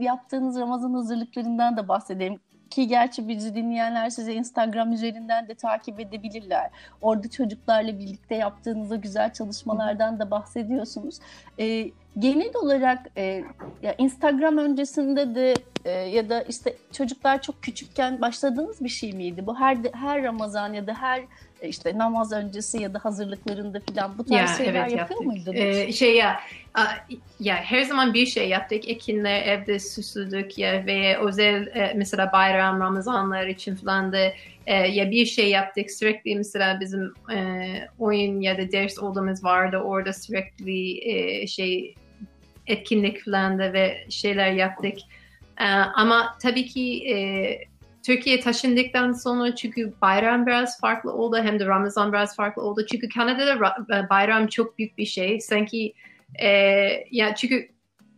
yaptığınız 0.00 0.58
Ramazan 0.58 0.94
hazırlıklarından 0.94 1.76
da 1.76 1.88
bahsedelim 1.88 2.40
ki 2.70 2.86
gerçi 2.86 3.28
bizi 3.28 3.54
dinleyenler 3.54 4.10
size 4.10 4.34
Instagram 4.34 4.92
üzerinden 4.92 5.48
de 5.48 5.54
takip 5.54 6.00
edebilirler. 6.00 6.70
Orada 7.00 7.30
çocuklarla 7.30 7.98
birlikte 7.98 8.34
yaptığınız 8.34 8.92
o 8.92 9.00
güzel 9.00 9.32
çalışmalardan 9.32 10.18
da 10.18 10.30
bahsediyorsunuz. 10.30 11.18
E, 11.58 11.90
genel 12.18 12.56
olarak 12.62 13.06
e, 13.16 13.44
ya 13.82 13.94
Instagram 13.98 14.58
öncesinde 14.58 15.34
de 15.34 15.54
e, 15.84 15.90
ya 15.90 16.28
da 16.28 16.42
işte 16.42 16.76
çocuklar 16.92 17.42
çok 17.42 17.62
küçükken 17.62 18.20
başladığınız 18.20 18.80
bir 18.80 18.88
şey 18.88 19.12
miydi? 19.12 19.46
Bu 19.46 19.60
her 19.60 19.78
her 19.92 20.22
Ramazan 20.22 20.72
ya 20.72 20.86
da 20.86 20.94
her 20.94 21.22
e, 21.60 21.68
işte 21.68 21.98
namaz 21.98 22.32
öncesi 22.32 22.82
ya 22.82 22.94
da 22.94 22.98
hazırlıklarında 23.04 23.80
falan 23.80 24.18
bu 24.18 24.24
tarz 24.24 24.50
ya, 24.50 24.56
şeyler 24.56 24.88
evet, 24.88 24.98
yapıyor 24.98 25.20
muydunuz? 25.20 25.60
Ee, 25.60 25.92
şey 25.92 26.16
ya, 26.16 26.40
ya 27.40 27.56
her 27.56 27.82
zaman 27.82 28.14
bir 28.14 28.26
şey 28.26 28.48
yaptık. 28.48 28.88
Ekinler 28.88 29.42
evde 29.42 29.78
süsledik 29.78 30.58
ya 30.58 30.86
ve 30.86 31.18
özel 31.18 31.66
e, 31.66 31.92
mesela 31.96 32.32
bayram, 32.32 32.80
Ramazanlar 32.80 33.46
için 33.46 33.76
falan 33.76 34.12
da 34.12 34.32
e, 34.66 34.74
ya 34.74 35.10
bir 35.10 35.26
şey 35.26 35.50
yaptık. 35.50 35.90
Sürekli 35.90 36.36
mesela 36.36 36.80
bizim 36.80 37.12
e, 37.34 37.38
oyun 37.98 38.40
ya 38.40 38.58
da 38.58 38.72
ders 38.72 38.98
olduğumuz 38.98 39.44
vardı. 39.44 39.76
Orada 39.76 40.12
sürekli 40.12 41.48
şey 41.48 41.94
etkinlik 42.66 43.24
falan 43.24 43.58
da 43.58 43.72
ve 43.72 44.06
şeyler 44.10 44.52
yaptık. 44.52 44.98
Ama 45.94 46.38
tabii 46.42 46.66
ki 46.66 47.04
Türkiye 48.06 48.40
taşındıktan 48.40 49.12
sonra 49.12 49.54
çünkü 49.54 49.92
bayram 50.02 50.46
biraz 50.46 50.80
farklı 50.80 51.12
oldu 51.12 51.36
hem 51.42 51.60
de 51.60 51.66
Ramazan 51.66 52.12
biraz 52.12 52.36
farklı 52.36 52.62
oldu. 52.62 52.86
Çünkü 52.90 53.08
Kanada'da 53.08 54.08
bayram 54.10 54.46
çok 54.46 54.78
büyük 54.78 54.98
bir 54.98 55.06
şey. 55.06 55.40
Sanki 55.40 55.94
e, 56.34 56.48
ya 57.10 57.34
çünkü 57.34 57.68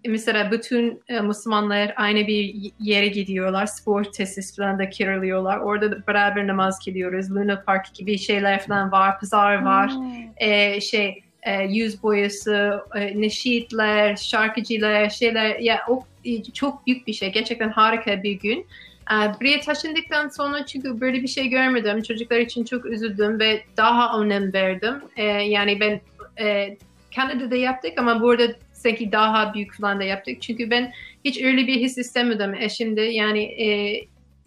mesela 0.06 0.50
bütün 0.50 1.02
e, 1.08 1.20
Müslümanlar 1.20 1.94
aynı 1.96 2.26
bir 2.26 2.72
yere 2.78 3.08
gidiyorlar. 3.08 3.66
Spor 3.66 4.04
tesis 4.04 4.56
falan 4.56 4.78
da 4.78 4.90
kiralıyorlar. 4.90 5.58
Orada 5.58 5.90
da 5.90 6.06
beraber 6.06 6.46
namaz 6.46 6.84
kılıyoruz. 6.84 7.30
Luna 7.30 7.62
Park 7.66 7.94
gibi 7.94 8.18
şeyler 8.18 8.66
falan 8.66 8.92
var. 8.92 9.20
Pazar 9.20 9.62
var. 9.62 9.90
Hmm. 9.90 10.12
E, 10.36 10.80
şey 10.80 11.22
e, 11.42 11.62
yüz 11.62 12.02
boyası, 12.02 12.80
e, 12.94 13.20
neşitler, 13.20 14.16
şarkıcılar, 14.16 15.10
şeyler. 15.10 15.58
Ya 15.58 15.80
o 15.88 16.04
e, 16.24 16.42
çok 16.42 16.86
büyük 16.86 17.06
bir 17.06 17.12
şey. 17.12 17.32
Gerçekten 17.32 17.68
harika 17.68 18.22
bir 18.22 18.32
gün. 18.32 18.66
Ee, 19.10 19.14
buraya 19.40 19.60
taşındıktan 19.60 20.28
sonra 20.28 20.66
çünkü 20.66 21.00
böyle 21.00 21.22
bir 21.22 21.28
şey 21.28 21.48
görmedim. 21.48 22.02
Çocuklar 22.02 22.38
için 22.38 22.64
çok 22.64 22.86
üzüldüm 22.86 23.40
ve 23.40 23.64
daha 23.76 24.20
önem 24.20 24.52
verdim. 24.52 24.94
Ee, 25.16 25.24
yani 25.24 25.80
ben 25.80 26.00
e, 26.44 26.76
Kanada'da 27.14 27.56
yaptık 27.56 27.92
ama 27.98 28.20
burada 28.20 28.44
sanki 28.72 29.12
daha 29.12 29.54
büyük 29.54 29.74
falan 29.74 30.00
da 30.00 30.04
yaptık. 30.04 30.42
Çünkü 30.42 30.70
ben 30.70 30.92
hiç 31.24 31.42
öyle 31.42 31.66
bir 31.66 31.80
his 31.80 31.98
istemedim 31.98 32.54
eşimde. 32.54 33.00
Yani 33.00 33.42
e, 33.42 33.94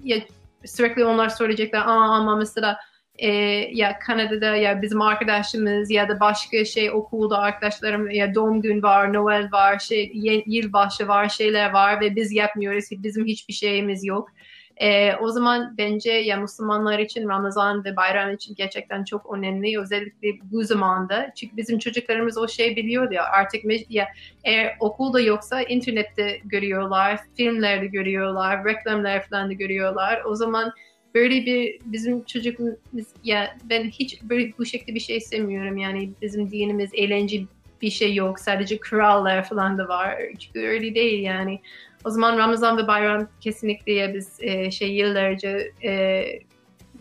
ya, 0.03 0.17
sürekli 0.65 1.05
onlar 1.05 1.29
soracaklar 1.29 1.79
Aa, 1.79 2.15
ama 2.15 2.35
mesela 2.35 2.77
e, 3.15 3.27
ya 3.73 3.99
Kanada'da 3.99 4.55
ya 4.55 4.81
bizim 4.81 5.01
arkadaşımız 5.01 5.91
ya 5.91 6.09
da 6.09 6.19
başka 6.19 6.65
şey 6.65 6.91
okulda 6.91 7.37
arkadaşlarım 7.37 8.11
ya 8.11 8.35
doğum 8.35 8.61
gün 8.61 8.83
var, 8.83 9.13
Noel 9.13 9.51
var, 9.51 9.79
şey 9.79 10.11
yılbaşı 10.45 11.07
var, 11.07 11.29
şeyler 11.29 11.71
var 11.71 12.01
ve 12.01 12.15
biz 12.15 12.31
yapmıyoruz. 12.31 12.85
Bizim 12.91 13.25
hiçbir 13.25 13.53
şeyimiz 13.53 14.05
yok. 14.05 14.29
E, 14.77 15.15
o 15.15 15.29
zaman 15.29 15.75
bence 15.77 16.11
ya 16.11 16.37
Müslümanlar 16.37 16.99
için 16.99 17.29
Ramazan 17.29 17.85
ve 17.85 17.95
bayram 17.95 18.33
için 18.33 18.55
gerçekten 18.55 19.03
çok 19.03 19.33
önemli. 19.33 19.79
Özellikle 19.79 20.27
bu 20.51 20.63
zamanda. 20.63 21.31
Çünkü 21.35 21.57
bizim 21.57 21.79
çocuklarımız 21.79 22.37
o 22.37 22.47
şey 22.47 22.75
biliyor 22.75 23.11
ya 23.11 23.23
artık 23.23 23.63
ya 23.89 24.07
eğer 24.43 24.77
okulda 24.79 25.19
yoksa 25.21 25.61
internette 25.61 26.41
görüyorlar, 26.45 27.19
filmlerde 27.37 27.87
görüyorlar, 27.87 28.65
reklamlar 28.65 29.27
falan 29.29 29.49
da 29.49 29.53
görüyorlar. 29.53 30.21
O 30.25 30.35
zaman 30.35 30.73
böyle 31.15 31.45
bir 31.45 31.79
bizim 31.85 32.23
çocukluk 32.23 32.79
ya 33.23 33.57
ben 33.63 33.83
hiç 33.83 34.23
böyle 34.23 34.53
bu 34.57 34.65
şekilde 34.65 34.95
bir 34.95 34.99
şey 34.99 35.17
istemiyorum 35.17 35.77
yani 35.77 36.11
bizim 36.21 36.51
dinimiz 36.51 36.89
eğlence 36.93 37.41
bir 37.81 37.89
şey 37.89 38.15
yok 38.15 38.39
sadece 38.39 38.79
kurallar 38.79 39.43
falan 39.49 39.77
da 39.77 39.87
var 39.87 40.17
çünkü 40.39 40.67
öyle 40.67 40.95
değil 40.95 41.23
yani 41.23 41.59
o 42.05 42.09
zaman 42.09 42.37
Ramazan 42.37 42.77
ve 42.77 42.87
Bayram 42.87 43.27
kesinlikle 43.41 44.13
biz 44.13 44.37
e, 44.39 44.71
şey 44.71 44.93
yıllarca 44.93 45.59
e, 45.83 46.25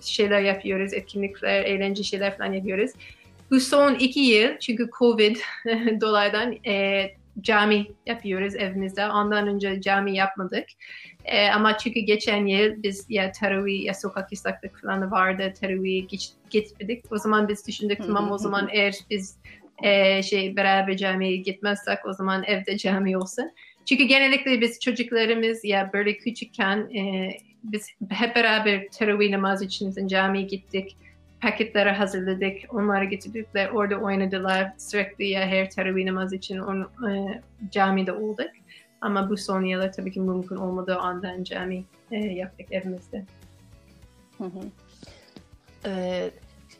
şeyler 0.01 0.41
yapıyoruz 0.41 0.95
etkinlikler 0.95 1.65
eğlence 1.65 2.03
şeyler 2.03 2.39
falan 2.39 2.53
yapıyoruz 2.53 2.91
bu 3.53 3.61
son 3.61 3.95
iki 3.95 4.21
yıl 4.21 4.59
çünkü 4.59 4.91
Covid 4.99 5.37
dolaydan 6.01 6.57
e, 6.67 7.05
cami 7.41 7.87
yapıyoruz 8.07 8.55
evimizde. 8.55 9.07
Ondan 9.07 9.47
önce 9.49 9.81
cami 9.81 10.17
yapmadık. 10.17 10.65
E, 11.25 11.49
ama 11.49 11.79
çünkü 11.79 12.01
geçen 12.01 12.47
yıl 12.47 12.83
biz 12.83 13.07
ya 13.09 13.33
teravih 13.33 13.85
ya 13.85 13.95
sokak 13.95 14.33
yasaklık 14.33 14.81
falan 14.81 15.11
vardı. 15.11 15.53
Teravih 15.61 16.09
gitmedik. 16.51 17.05
O 17.13 17.19
zaman 17.19 17.49
biz 17.49 17.67
düşündük 17.67 17.99
tamam 17.99 18.33
o 18.33 18.39
zaman 18.39 18.69
eğer 18.73 18.95
biz 19.11 19.37
e, 19.83 20.23
şey 20.23 20.57
beraber 20.57 20.97
camiye 20.97 21.37
gitmezsek 21.37 21.99
o 22.07 22.13
zaman 22.13 22.45
evde 22.45 22.77
cami 22.77 23.19
olsun. 23.19 23.53
Çünkü 23.87 24.05
genellikle 24.05 24.61
biz 24.61 24.81
çocuklarımız 24.81 25.65
ya 25.65 25.91
böyle 25.93 26.17
küçükken 26.17 26.77
e, 26.77 27.31
biz 27.65 27.87
hep 28.11 28.37
beraber 28.37 28.89
teravih 28.89 29.31
namazı 29.31 29.65
için 29.65 30.07
camiye 30.07 30.45
gittik 30.45 30.97
paketleri 31.41 31.91
hazırladık. 31.91 32.75
Onları 32.75 33.05
getirdik 33.05 33.55
ve 33.55 33.71
orada 33.71 33.97
oynadılar. 33.97 34.73
Sürekli 34.79 35.29
ya 35.29 35.47
her 35.47 35.71
teravih 35.71 36.05
namazı 36.05 36.37
için 36.37 36.59
on, 36.59 36.81
e, 37.11 37.43
camide 37.71 38.13
olduk. 38.13 38.51
Ama 39.01 39.31
bu 39.31 39.37
son 39.37 39.65
yıllar 39.65 39.93
tabii 39.93 40.13
ki 40.13 40.21
mümkün 40.21 40.57
olmadığı 40.57 40.97
andan 40.97 41.45
cami 41.45 41.85
e, 42.11 42.17
yaptık 42.17 42.73
evimizde. 42.73 43.25
Hı 44.39 44.45
hı. 44.45 44.61
Ee, 45.87 46.31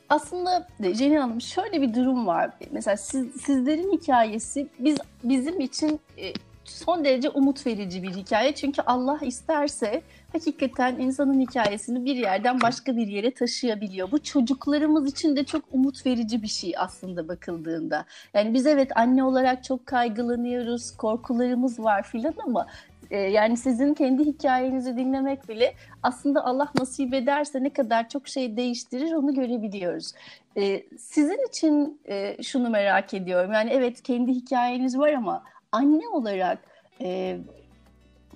aslında 0.09 0.67
Jenny 0.79 1.15
Hanım 1.15 1.41
şöyle 1.41 1.81
bir 1.81 1.93
durum 1.93 2.27
var. 2.27 2.51
Mesela 2.71 2.97
siz, 2.97 3.41
sizlerin 3.41 3.91
hikayesi 3.91 4.67
biz 4.79 4.97
bizim 5.23 5.59
için 5.59 5.99
e, 6.17 6.33
son 6.65 7.05
derece 7.05 7.29
umut 7.29 7.67
verici 7.67 8.03
bir 8.03 8.09
hikaye. 8.15 8.55
Çünkü 8.55 8.81
Allah 8.81 9.19
isterse 9.21 10.01
hakikaten 10.33 10.95
insanın 10.95 11.39
hikayesini 11.39 12.05
bir 12.05 12.15
yerden 12.15 12.61
başka 12.61 12.97
bir 12.97 13.07
yere 13.07 13.31
taşıyabiliyor. 13.31 14.11
Bu 14.11 14.23
çocuklarımız 14.23 15.11
için 15.11 15.35
de 15.35 15.43
çok 15.43 15.63
umut 15.71 16.05
verici 16.05 16.43
bir 16.43 16.47
şey 16.47 16.73
aslında 16.77 17.27
bakıldığında. 17.27 18.05
Yani 18.33 18.53
biz 18.53 18.65
evet 18.65 18.97
anne 18.97 19.23
olarak 19.23 19.63
çok 19.63 19.85
kaygılanıyoruz, 19.85 20.97
korkularımız 20.97 21.79
var 21.79 22.03
filan 22.03 22.33
ama 22.45 22.67
e, 23.11 23.17
yani 23.17 23.57
sizin 23.57 23.93
kendi 23.93 24.25
hikayenizi 24.25 24.97
dinlemek 24.97 25.49
bile 25.49 25.73
aslında 26.03 26.45
Allah 26.45 26.71
nasip 26.79 27.13
ederse 27.13 27.63
ne 27.63 27.69
kadar 27.69 28.09
çok 28.09 28.27
şey 28.27 28.57
değiştirir 28.57 29.13
onu 29.13 29.33
görebiliyoruz. 29.33 30.11
E, 30.57 30.83
sizin 30.97 31.47
için 31.47 32.01
e, 32.07 32.43
şunu 32.43 32.69
merak 32.69 33.13
ediyorum. 33.13 33.51
Yani 33.53 33.69
evet 33.69 34.01
kendi 34.01 34.31
hikayeniz 34.31 34.97
var 34.97 35.13
ama 35.13 35.43
anne 35.73 36.07
olarak 36.07 36.59
e, 37.01 37.37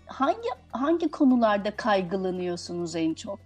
hangi 0.05 0.49
hangi 0.71 1.11
konularda 1.11 1.71
kaygılanıyorsunuz 1.71 2.95
en 2.95 3.13
çok? 3.13 3.39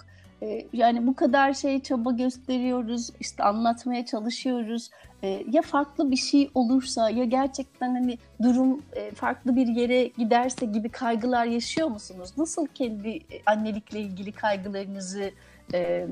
E, 0.43 0.67
yani 0.73 1.07
bu 1.07 1.15
kadar 1.15 1.53
şey 1.53 1.81
çaba 1.81 2.11
gösteriyoruz, 2.11 3.09
işte 3.19 3.43
anlatmaya 3.43 4.05
çalışıyoruz. 4.05 4.89
E, 5.23 5.43
ya 5.51 5.61
farklı 5.61 6.11
bir 6.11 6.15
şey 6.15 6.51
olursa 6.55 7.09
ya 7.09 7.23
gerçekten 7.23 7.95
hani 7.95 8.17
durum 8.43 8.81
e, 8.93 9.11
farklı 9.11 9.55
bir 9.55 9.67
yere 9.67 10.07
giderse 10.07 10.65
gibi 10.65 10.89
kaygılar 10.89 11.45
yaşıyor 11.45 11.87
musunuz? 11.87 12.29
Nasıl 12.37 12.67
kendi 12.67 13.19
annelikle 13.45 13.99
ilgili 13.99 14.31
kaygılarınızı 14.31 15.31
e, 15.73 16.07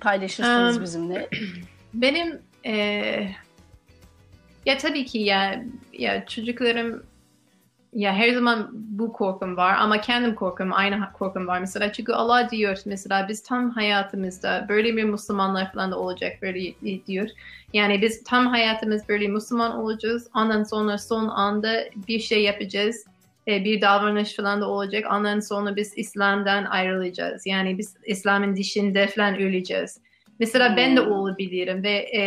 paylaşırsınız 0.00 0.76
um, 0.76 0.82
bizimle? 0.82 1.28
Benim 1.94 2.42
e, 2.66 2.74
ya 4.66 4.78
tabii 4.78 5.04
ki 5.04 5.18
ya 5.18 5.64
ya 6.00 6.26
çocuklarım 6.26 7.02
ya 7.92 8.14
her 8.14 8.34
zaman 8.34 8.68
bu 8.72 9.12
korkum 9.12 9.56
var 9.56 9.76
ama 9.78 10.00
kendim 10.00 10.34
korkum 10.34 10.72
aynı 10.72 11.12
korkum 11.12 11.46
var 11.46 11.60
mesela 11.60 11.92
çünkü 11.92 12.12
Allah 12.12 12.50
diyor 12.50 12.78
mesela 12.86 13.28
biz 13.28 13.42
tam 13.42 13.70
hayatımızda 13.70 14.66
böyle 14.68 14.96
bir 14.96 15.04
Müslümanlar 15.04 15.72
falan 15.72 15.90
da 15.90 15.98
olacak 15.98 16.32
böyle 16.42 16.60
diyor. 17.06 17.28
Yani 17.72 18.02
biz 18.02 18.24
tam 18.24 18.46
hayatımız 18.46 19.08
böyle 19.08 19.28
Müslüman 19.28 19.76
olacağız 19.76 20.30
ondan 20.34 20.62
sonra 20.62 20.98
son 20.98 21.28
anda 21.28 21.84
bir 22.08 22.18
şey 22.18 22.42
yapacağız 22.42 23.04
e, 23.48 23.64
bir 23.64 23.80
davranış 23.80 24.36
falan 24.36 24.60
da 24.60 24.68
olacak 24.68 25.06
ondan 25.12 25.40
sonra 25.40 25.76
biz 25.76 25.92
İslam'dan 25.96 26.64
ayrılacağız 26.64 27.46
yani 27.46 27.78
biz 27.78 27.96
İslam'ın 28.06 28.56
dışında 28.56 29.06
falan 29.06 29.34
öleceğiz. 29.34 30.00
Mesela 30.38 30.76
ben 30.76 30.96
de 30.96 31.04
hmm. 31.04 31.12
olabilirim 31.12 31.82
ve 31.82 31.92
e, 32.16 32.22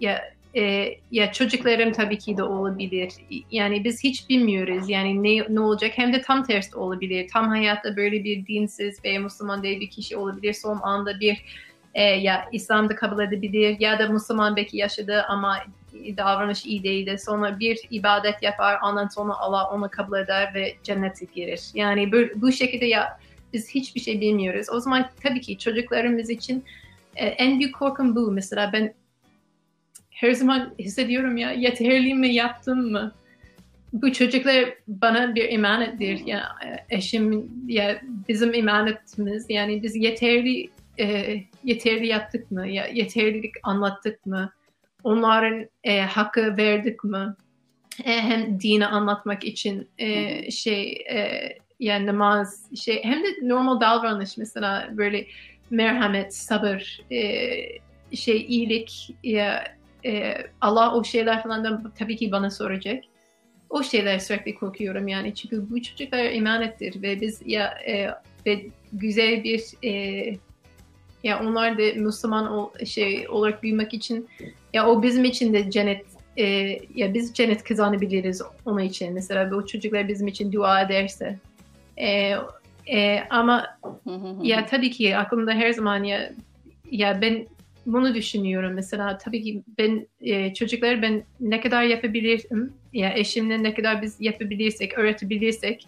ya 0.00 0.31
e, 0.56 0.94
ya 1.10 1.32
çocuklarım 1.32 1.92
tabii 1.92 2.18
ki 2.18 2.36
de 2.36 2.42
olabilir. 2.42 3.12
Yani 3.50 3.84
biz 3.84 4.04
hiç 4.04 4.28
bilmiyoruz 4.28 4.88
yani 4.88 5.22
ne, 5.22 5.54
ne 5.54 5.60
olacak 5.60 5.92
hem 5.94 6.12
de 6.12 6.22
tam 6.22 6.44
tersi 6.44 6.76
olabilir. 6.76 7.28
Tam 7.32 7.48
hayatta 7.48 7.96
böyle 7.96 8.24
bir 8.24 8.46
dinsiz 8.46 9.04
veya 9.04 9.20
Müslüman 9.20 9.62
değil 9.62 9.80
bir 9.80 9.90
kişi 9.90 10.16
olabilir. 10.16 10.52
Son 10.52 10.80
anda 10.82 11.20
bir 11.20 11.44
e, 11.94 12.02
ya 12.02 12.48
İslam'da 12.52 12.94
kabul 12.94 13.22
edebilir 13.22 13.76
ya 13.80 13.98
da 13.98 14.08
Müslüman 14.08 14.56
belki 14.56 14.76
yaşadı 14.76 15.22
ama 15.28 15.58
davranış 16.16 16.66
iyi 16.66 16.82
değildi. 16.82 17.16
Sonra 17.18 17.58
bir 17.58 17.80
ibadet 17.90 18.42
yapar 18.42 18.78
ondan 18.84 19.08
sonra 19.08 19.32
Allah 19.38 19.70
onu 19.70 19.88
kabul 19.90 20.18
eder 20.18 20.54
ve 20.54 20.74
cennete 20.82 21.26
girer. 21.34 21.60
Yani 21.74 22.12
bu, 22.12 22.40
bu 22.40 22.52
şekilde 22.52 22.86
ya 22.86 23.18
biz 23.52 23.70
hiçbir 23.70 24.00
şey 24.00 24.20
bilmiyoruz. 24.20 24.66
O 24.72 24.80
zaman 24.80 25.10
tabii 25.22 25.40
ki 25.40 25.58
çocuklarımız 25.58 26.30
için 26.30 26.64
e, 27.16 27.26
en 27.26 27.58
büyük 27.58 27.74
korkum 27.74 28.16
bu. 28.16 28.30
Mesela 28.30 28.70
ben 28.72 28.94
her 30.22 30.32
zaman 30.32 30.74
hissediyorum 30.78 31.36
ya 31.36 31.52
yeterli 31.52 32.14
mi 32.14 32.34
yaptım 32.34 32.92
mı? 32.92 33.12
Bu 33.92 34.12
çocuklar 34.12 34.74
bana 34.88 35.34
bir 35.34 35.48
emanettir. 35.48 36.26
Ya 36.26 36.42
eşim 36.90 37.50
ya 37.66 38.00
bizim 38.28 38.54
emanetimiz. 38.54 39.46
Yani 39.48 39.82
biz 39.82 39.96
yeterli 39.96 40.70
e, 40.98 41.36
yeterli 41.64 42.06
yaptık 42.06 42.50
mı? 42.50 42.68
Ya 42.68 42.86
yeterlilik 42.86 43.54
anlattık 43.62 44.26
mı? 44.26 44.52
Onların 45.04 45.66
e, 45.84 46.00
hakkı 46.00 46.56
verdik 46.56 47.04
mi? 47.04 47.34
E, 48.04 48.20
hem 48.20 48.60
dini 48.60 48.86
anlatmak 48.86 49.44
için 49.44 49.88
e, 49.98 50.50
şey 50.50 51.04
e, 51.10 51.48
yani 51.80 52.06
namaz 52.06 52.66
şey 52.76 53.04
hem 53.04 53.24
de 53.24 53.28
normal 53.42 53.80
davranış 53.80 54.36
mesela 54.36 54.88
böyle 54.92 55.26
merhamet, 55.70 56.34
sabır, 56.34 57.00
e, 57.10 57.22
şey 58.16 58.46
iyilik 58.48 59.16
ya 59.22 59.81
e, 60.04 60.34
Allah 60.60 60.94
o 60.94 61.04
şeyler 61.04 61.42
falan 61.42 61.64
da 61.64 61.82
tabii 61.98 62.16
ki 62.16 62.32
bana 62.32 62.50
soracak. 62.50 63.04
O 63.70 63.82
şeyler 63.82 64.18
sürekli 64.18 64.54
korkuyorum 64.54 65.08
yani. 65.08 65.34
Çünkü 65.34 65.70
bu 65.70 65.82
çocuklar 65.82 66.18
emanettir 66.18 67.02
ve 67.02 67.20
biz 67.20 67.42
ya 67.46 67.78
e, 67.86 68.08
ve 68.46 68.66
güzel 68.92 69.44
bir 69.44 69.64
e, 69.84 69.92
ya 71.22 71.40
onlar 71.42 71.78
da 71.78 71.82
Müslüman 72.00 72.52
ol, 72.52 72.70
şey 72.86 73.28
olarak 73.28 73.62
büyümek 73.62 73.94
için 73.94 74.28
ya 74.72 74.86
o 74.86 75.02
bizim 75.02 75.24
için 75.24 75.52
de 75.52 75.70
cennet 75.70 76.06
e, 76.36 76.44
ya 76.94 77.14
biz 77.14 77.34
cennet 77.34 77.64
kazanabiliriz 77.64 78.42
onun 78.66 78.80
için. 78.80 79.14
Mesela 79.14 79.50
bu 79.50 79.66
çocuklar 79.66 80.08
bizim 80.08 80.26
için 80.26 80.52
dua 80.52 80.80
ederse. 80.82 81.38
E, 81.96 82.34
e, 82.86 83.20
ama 83.30 83.78
ya 84.42 84.66
tabii 84.66 84.90
ki 84.90 85.16
aklımda 85.16 85.52
her 85.52 85.72
zaman 85.72 86.04
ya 86.04 86.32
ya 86.90 87.20
ben 87.20 87.46
bunu 87.86 88.14
düşünüyorum. 88.14 88.72
Mesela 88.74 89.18
tabii 89.18 89.42
ki 89.42 89.62
ben 89.78 90.06
e, 90.20 90.54
çocuklar 90.54 91.02
ben 91.02 91.24
ne 91.40 91.60
kadar 91.60 91.82
yapabilirim? 91.82 92.72
Ya 92.92 93.14
eşimle 93.14 93.62
ne 93.62 93.74
kadar 93.74 94.02
biz 94.02 94.16
yapabilirsek 94.20 94.98
öğretebilirsek 94.98 95.86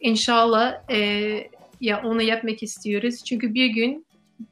inşallah 0.00 0.90
e, 0.90 0.98
ya 1.80 2.02
onu 2.04 2.22
yapmak 2.22 2.62
istiyoruz. 2.62 3.24
Çünkü 3.24 3.54
bir 3.54 3.66
gün 3.66 4.06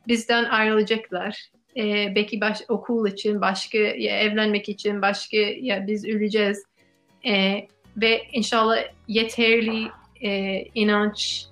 bizden 0.09 0.44
ayrılacaklar. 0.44 1.50
E, 1.77 2.12
belki 2.14 2.40
baş, 2.40 2.59
okul 2.68 3.09
için 3.09 3.40
başka 3.40 3.79
ya 3.79 4.18
evlenmek 4.18 4.68
için 4.68 5.03
başka 5.03 5.37
ya 5.37 5.87
biz 5.87 6.05
öleceğiz. 6.05 6.64
E, 7.27 7.66
ve 7.96 8.22
inşallah 8.33 8.77
yeterli 9.09 9.88
e, 10.22 10.62
inanç 10.74 11.46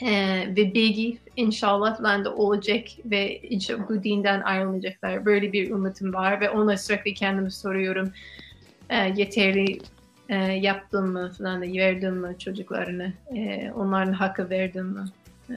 e, 0.00 0.10
ve 0.56 0.74
bilgi 0.74 1.18
inşallah 1.36 1.96
falan 1.96 2.24
da 2.24 2.34
olacak 2.34 2.84
ve 3.04 3.42
bu 3.88 4.02
dinden 4.02 4.40
ayrılmayacaklar. 4.40 5.24
Böyle 5.24 5.52
bir 5.52 5.70
ümitim 5.70 6.14
var 6.14 6.40
ve 6.40 6.50
ona 6.50 6.76
sürekli 6.76 7.14
kendime 7.14 7.50
soruyorum 7.50 8.12
e, 8.90 8.96
yeterli 8.96 9.78
e, 10.28 10.36
yaptın 10.36 11.08
mı 11.08 11.32
falan 11.38 11.62
da 11.62 11.66
verdin 11.66 12.14
mi 12.14 12.36
çocuklarını 12.38 13.12
e, 13.36 13.70
onların 13.72 14.12
hakkı 14.12 14.50
verdin 14.50 14.86
mi? 14.86 15.04
E, 15.50 15.54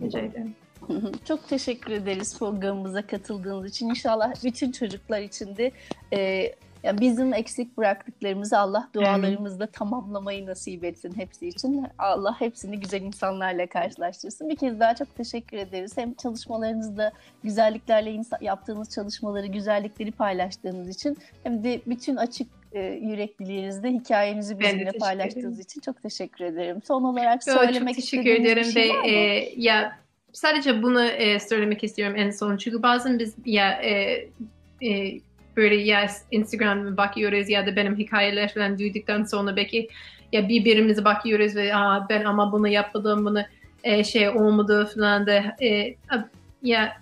rica 0.00 0.20
ederim. 0.20 0.54
Çok 1.28 1.48
teşekkür 1.48 1.92
ederiz 1.92 2.38
programımıza 2.38 3.06
katıldığınız 3.06 3.70
için. 3.70 3.88
İnşallah 3.88 4.44
bütün 4.44 4.72
çocuklar 4.72 5.20
için 5.20 5.56
de 5.56 5.72
e, 6.12 6.52
Yani 6.86 7.00
bizim 7.00 7.34
eksik 7.34 7.76
bıraktıklarımızı 7.76 8.58
Allah 8.58 8.88
dualarımızla 8.94 9.66
tamamlamayı 9.66 10.46
nasip 10.46 10.84
etsin 10.84 11.12
hepsi 11.16 11.48
için. 11.48 11.86
Allah 11.98 12.40
hepsini 12.40 12.80
güzel 12.80 13.02
insanlarla 13.02 13.66
karşılaştırsın. 13.66 14.48
Bir 14.48 14.56
kez 14.56 14.80
daha 14.80 14.94
çok 14.94 15.16
teşekkür 15.16 15.56
ederiz. 15.56 15.96
Hem 15.96 16.14
çalışmalarınızda 16.14 17.12
güzelliklerle 17.44 18.22
yaptığınız 18.40 18.90
çalışmaları, 18.90 19.46
güzellikleri 19.46 20.12
paylaştığınız 20.12 20.88
için 20.88 21.18
hem 21.42 21.64
de 21.64 21.80
bütün 21.86 22.16
açık 22.16 22.48
e, 22.72 22.80
yürekliliğinizde 22.80 23.90
hikayenizi 23.90 24.60
bizimle 24.60 24.92
paylaştığınız 24.92 25.60
için 25.60 25.80
çok 25.80 26.02
teşekkür 26.02 26.44
ederim. 26.44 26.82
Son 26.84 27.02
olarak 27.02 27.46
Yo, 27.46 27.54
söylemek 27.54 27.94
teşekkür 27.94 28.30
ederim 28.30 28.62
bir 28.62 28.72
şey 28.72 28.90
ve 28.90 29.08
e, 29.08 29.54
ya 29.56 29.98
sadece 30.32 30.82
bunu 30.82 31.04
e, 31.04 31.40
söylemek 31.40 31.84
istiyorum 31.84 32.16
en 32.16 32.30
son 32.30 32.56
çünkü 32.56 32.82
bazen 32.82 33.18
biz 33.18 33.34
ya 33.44 33.70
e, 33.70 34.28
e, 34.82 35.20
böyle 35.56 35.74
ya 35.74 36.10
Instagram'a 36.30 36.96
bakıyoruz 36.96 37.48
ya 37.48 37.66
da 37.66 37.76
benim 37.76 37.98
hikayeler 37.98 38.54
falan 38.54 38.78
duyduktan 38.78 39.24
sonra 39.24 39.56
belki 39.56 39.88
ya 40.32 40.48
birbirimize 40.48 41.04
bakıyoruz 41.04 41.56
ve 41.56 41.74
Aa, 41.74 42.08
ben 42.08 42.24
ama 42.24 42.52
bunu 42.52 42.68
yapmadım 42.68 43.24
bunu 43.24 43.42
e, 43.84 44.04
şey 44.04 44.28
olmadı 44.28 44.90
falan 44.94 45.26
da 45.26 45.56
e, 45.62 45.94
ya 46.62 46.96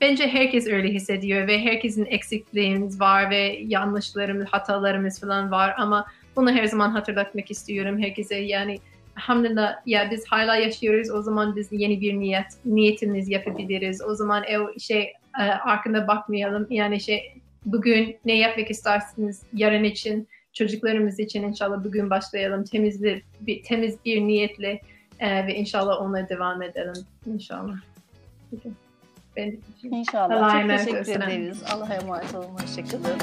bence 0.00 0.28
herkes 0.28 0.66
öyle 0.66 0.88
hissediyor 0.88 1.46
ve 1.46 1.64
herkesin 1.64 2.04
eksikliğimiz 2.04 3.00
var 3.00 3.30
ve 3.30 3.60
yanlışlarımız, 3.66 4.46
hatalarımız 4.46 5.20
falan 5.20 5.50
var 5.50 5.74
ama 5.78 6.06
bunu 6.36 6.52
her 6.52 6.64
zaman 6.64 6.90
hatırlatmak 6.90 7.50
istiyorum 7.50 8.02
herkese. 8.02 8.34
Yani 8.34 8.78
hamdülillah 9.14 9.76
ya 9.86 10.10
biz 10.10 10.24
hala 10.26 10.56
yaşıyoruz 10.56 11.10
o 11.10 11.22
zaman 11.22 11.56
biz 11.56 11.68
yeni 11.72 12.00
bir 12.00 12.14
niyet 12.14 12.46
niyetimiz 12.64 13.28
yapabiliriz. 13.28 14.02
O 14.02 14.14
zaman 14.14 14.44
ev 14.44 14.78
şey 14.78 15.12
e, 15.40 15.42
arkında 15.42 16.08
bakmayalım. 16.08 16.66
Yani 16.70 17.00
şey 17.00 17.34
bugün 17.64 18.16
ne 18.24 18.38
yapmak 18.38 18.70
istersiniz 18.70 19.42
yarın 19.52 19.84
için 19.84 20.28
çocuklarımız 20.52 21.20
için 21.20 21.42
inşallah 21.42 21.84
bugün 21.84 22.10
başlayalım 22.10 22.64
temiz 22.64 23.02
bir, 23.02 23.62
temiz 23.62 24.04
bir 24.04 24.20
niyetle 24.20 24.80
e, 25.20 25.46
ve 25.46 25.54
inşallah 25.54 26.02
ona 26.02 26.28
devam 26.28 26.62
edelim 26.62 27.06
inşallah. 27.26 27.76
Ben 29.36 29.58
İnşallah. 29.82 30.68
Çok 30.68 30.78
teşekkür 30.78 31.22
ederiz. 31.22 31.62
Allah'a 31.72 31.94
emanet 31.94 32.34
olun. 32.34 32.48
Hoşçakalın. 32.48 33.18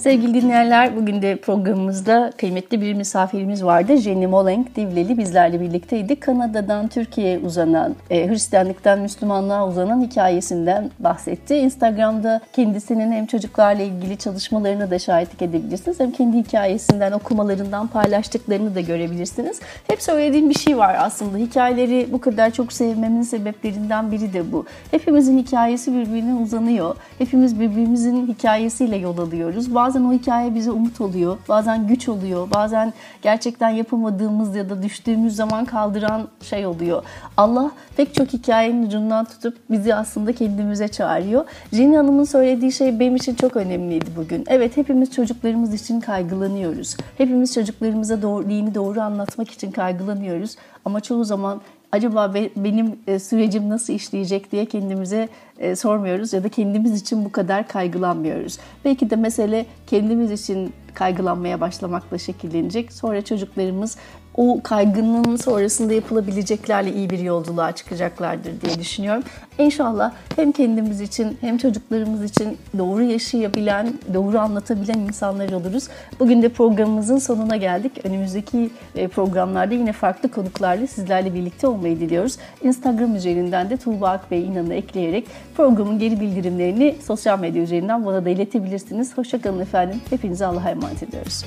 Sevgili 0.00 0.42
dinleyenler, 0.42 0.96
bugün 0.96 1.22
de 1.22 1.36
programımızda 1.36 2.32
kıymetli 2.38 2.80
bir 2.80 2.94
misafirimiz 2.94 3.64
vardı. 3.64 3.96
Jenny 3.96 4.26
Molenk 4.26 4.76
Divleli 4.76 5.18
bizlerle 5.18 5.60
birlikteydi. 5.60 6.20
Kanada'dan 6.20 6.88
Türkiye'ye 6.88 7.38
uzanan, 7.38 7.96
e, 8.10 8.28
Hristiyanlıktan 8.28 8.98
Müslümanlığa 8.98 9.68
uzanan 9.68 10.02
hikayesinden 10.02 10.90
bahsetti. 10.98 11.54
Instagram'da 11.54 12.40
kendisinin 12.52 13.12
hem 13.12 13.26
çocuklarla 13.26 13.82
ilgili 13.82 14.18
çalışmalarını 14.18 14.90
da 14.90 14.98
şahitlik 14.98 15.42
edebilirsiniz. 15.42 16.00
Hem 16.00 16.12
kendi 16.12 16.36
hikayesinden, 16.36 17.12
okumalarından 17.12 17.86
paylaştıklarını 17.86 18.74
da 18.74 18.80
görebilirsiniz. 18.80 19.60
Hep 19.86 20.02
söylediğim 20.02 20.50
bir 20.50 20.58
şey 20.58 20.78
var 20.78 20.96
aslında. 20.98 21.38
Hikayeleri 21.38 22.08
bu 22.12 22.20
kadar 22.20 22.50
çok 22.50 22.72
sevmemin 22.72 23.22
sebeplerinden 23.22 24.12
biri 24.12 24.32
de 24.32 24.52
bu. 24.52 24.64
Hepimizin 24.90 25.38
hikayesi 25.38 25.94
birbirine 25.94 26.34
uzanıyor. 26.34 26.96
Hepimiz 27.18 27.60
birbirimizin 27.60 28.26
hikayesiyle 28.26 28.96
yol 28.96 29.18
alıyoruz. 29.18 29.74
Bazı 29.74 29.89
bazen 29.90 30.04
o 30.04 30.12
hikaye 30.12 30.54
bize 30.54 30.70
umut 30.70 31.00
oluyor, 31.00 31.38
bazen 31.48 31.86
güç 31.86 32.08
oluyor, 32.08 32.50
bazen 32.54 32.92
gerçekten 33.22 33.68
yapamadığımız 33.68 34.56
ya 34.56 34.70
da 34.70 34.82
düştüğümüz 34.82 35.36
zaman 35.36 35.64
kaldıran 35.64 36.28
şey 36.42 36.66
oluyor. 36.66 37.02
Allah 37.36 37.70
pek 37.96 38.14
çok 38.14 38.32
hikayenin 38.32 38.86
ucundan 38.86 39.24
tutup 39.24 39.58
bizi 39.70 39.94
aslında 39.94 40.32
kendimize 40.32 40.88
çağırıyor. 40.88 41.44
Jenny 41.72 41.96
Hanım'ın 41.96 42.24
söylediği 42.24 42.72
şey 42.72 43.00
benim 43.00 43.16
için 43.16 43.34
çok 43.34 43.56
önemliydi 43.56 44.06
bugün. 44.16 44.44
Evet 44.48 44.76
hepimiz 44.76 45.10
çocuklarımız 45.10 45.74
için 45.74 46.00
kaygılanıyoruz. 46.00 46.96
Hepimiz 47.18 47.54
çocuklarımıza 47.54 48.22
doğru, 48.22 48.48
dini 48.50 48.74
doğru 48.74 49.00
anlatmak 49.00 49.50
için 49.50 49.70
kaygılanıyoruz. 49.70 50.56
Ama 50.84 51.00
çoğu 51.00 51.24
zaman 51.24 51.60
acaba 51.92 52.34
benim 52.56 52.98
e, 53.06 53.18
sürecim 53.18 53.68
nasıl 53.68 53.92
işleyecek 53.92 54.52
diye 54.52 54.66
kendimize 54.66 55.28
e, 55.58 55.76
sormuyoruz 55.76 56.32
ya 56.32 56.44
da 56.44 56.48
kendimiz 56.48 57.00
için 57.00 57.24
bu 57.24 57.32
kadar 57.32 57.68
kaygılanmıyoruz. 57.68 58.58
Belki 58.84 59.10
de 59.10 59.16
mesele 59.16 59.66
kendimiz 59.86 60.30
için 60.30 60.72
kaygılanmaya 60.94 61.60
başlamakla 61.60 62.18
şekillenecek. 62.18 62.92
Sonra 62.92 63.24
çocuklarımız 63.24 63.96
o 64.40 64.60
kaygının 64.62 65.36
sonrasında 65.36 65.92
yapılabileceklerle 65.92 66.92
iyi 66.92 67.10
bir 67.10 67.18
yolculuğa 67.18 67.72
çıkacaklardır 67.72 68.60
diye 68.60 68.78
düşünüyorum. 68.78 69.22
İnşallah 69.58 70.12
hem 70.36 70.52
kendimiz 70.52 71.00
için 71.00 71.38
hem 71.40 71.58
çocuklarımız 71.58 72.24
için 72.24 72.58
doğru 72.78 73.02
yaşayabilen, 73.02 73.94
doğru 74.14 74.38
anlatabilen 74.38 74.98
insanlar 74.98 75.52
oluruz. 75.52 75.88
Bugün 76.20 76.42
de 76.42 76.48
programımızın 76.48 77.18
sonuna 77.18 77.56
geldik. 77.56 77.92
Önümüzdeki 78.04 78.70
e, 78.96 79.08
programlarda 79.08 79.74
yine 79.74 79.92
farklı 79.92 80.30
konuklarla 80.30 80.86
sizlerle 80.86 81.34
birlikte 81.34 81.66
olmayı 81.66 82.00
diliyoruz. 82.00 82.36
Instagram 82.62 83.16
üzerinden 83.16 83.70
de 83.70 83.76
Tuğba 83.76 84.10
Akbey 84.10 84.44
İnan'ı 84.44 84.74
ekleyerek 84.74 85.26
programın 85.56 85.98
geri 85.98 86.20
bildirimlerini 86.20 86.96
sosyal 87.06 87.40
medya 87.40 87.62
üzerinden 87.62 88.06
bana 88.06 88.24
da 88.24 88.30
iletebilirsiniz. 88.30 89.18
Hoşçakalın 89.18 89.60
efendim. 89.60 90.00
Hepinize 90.10 90.46
Allah'a 90.46 90.70
emanet 90.70 91.02
ediyoruz. 91.02 91.44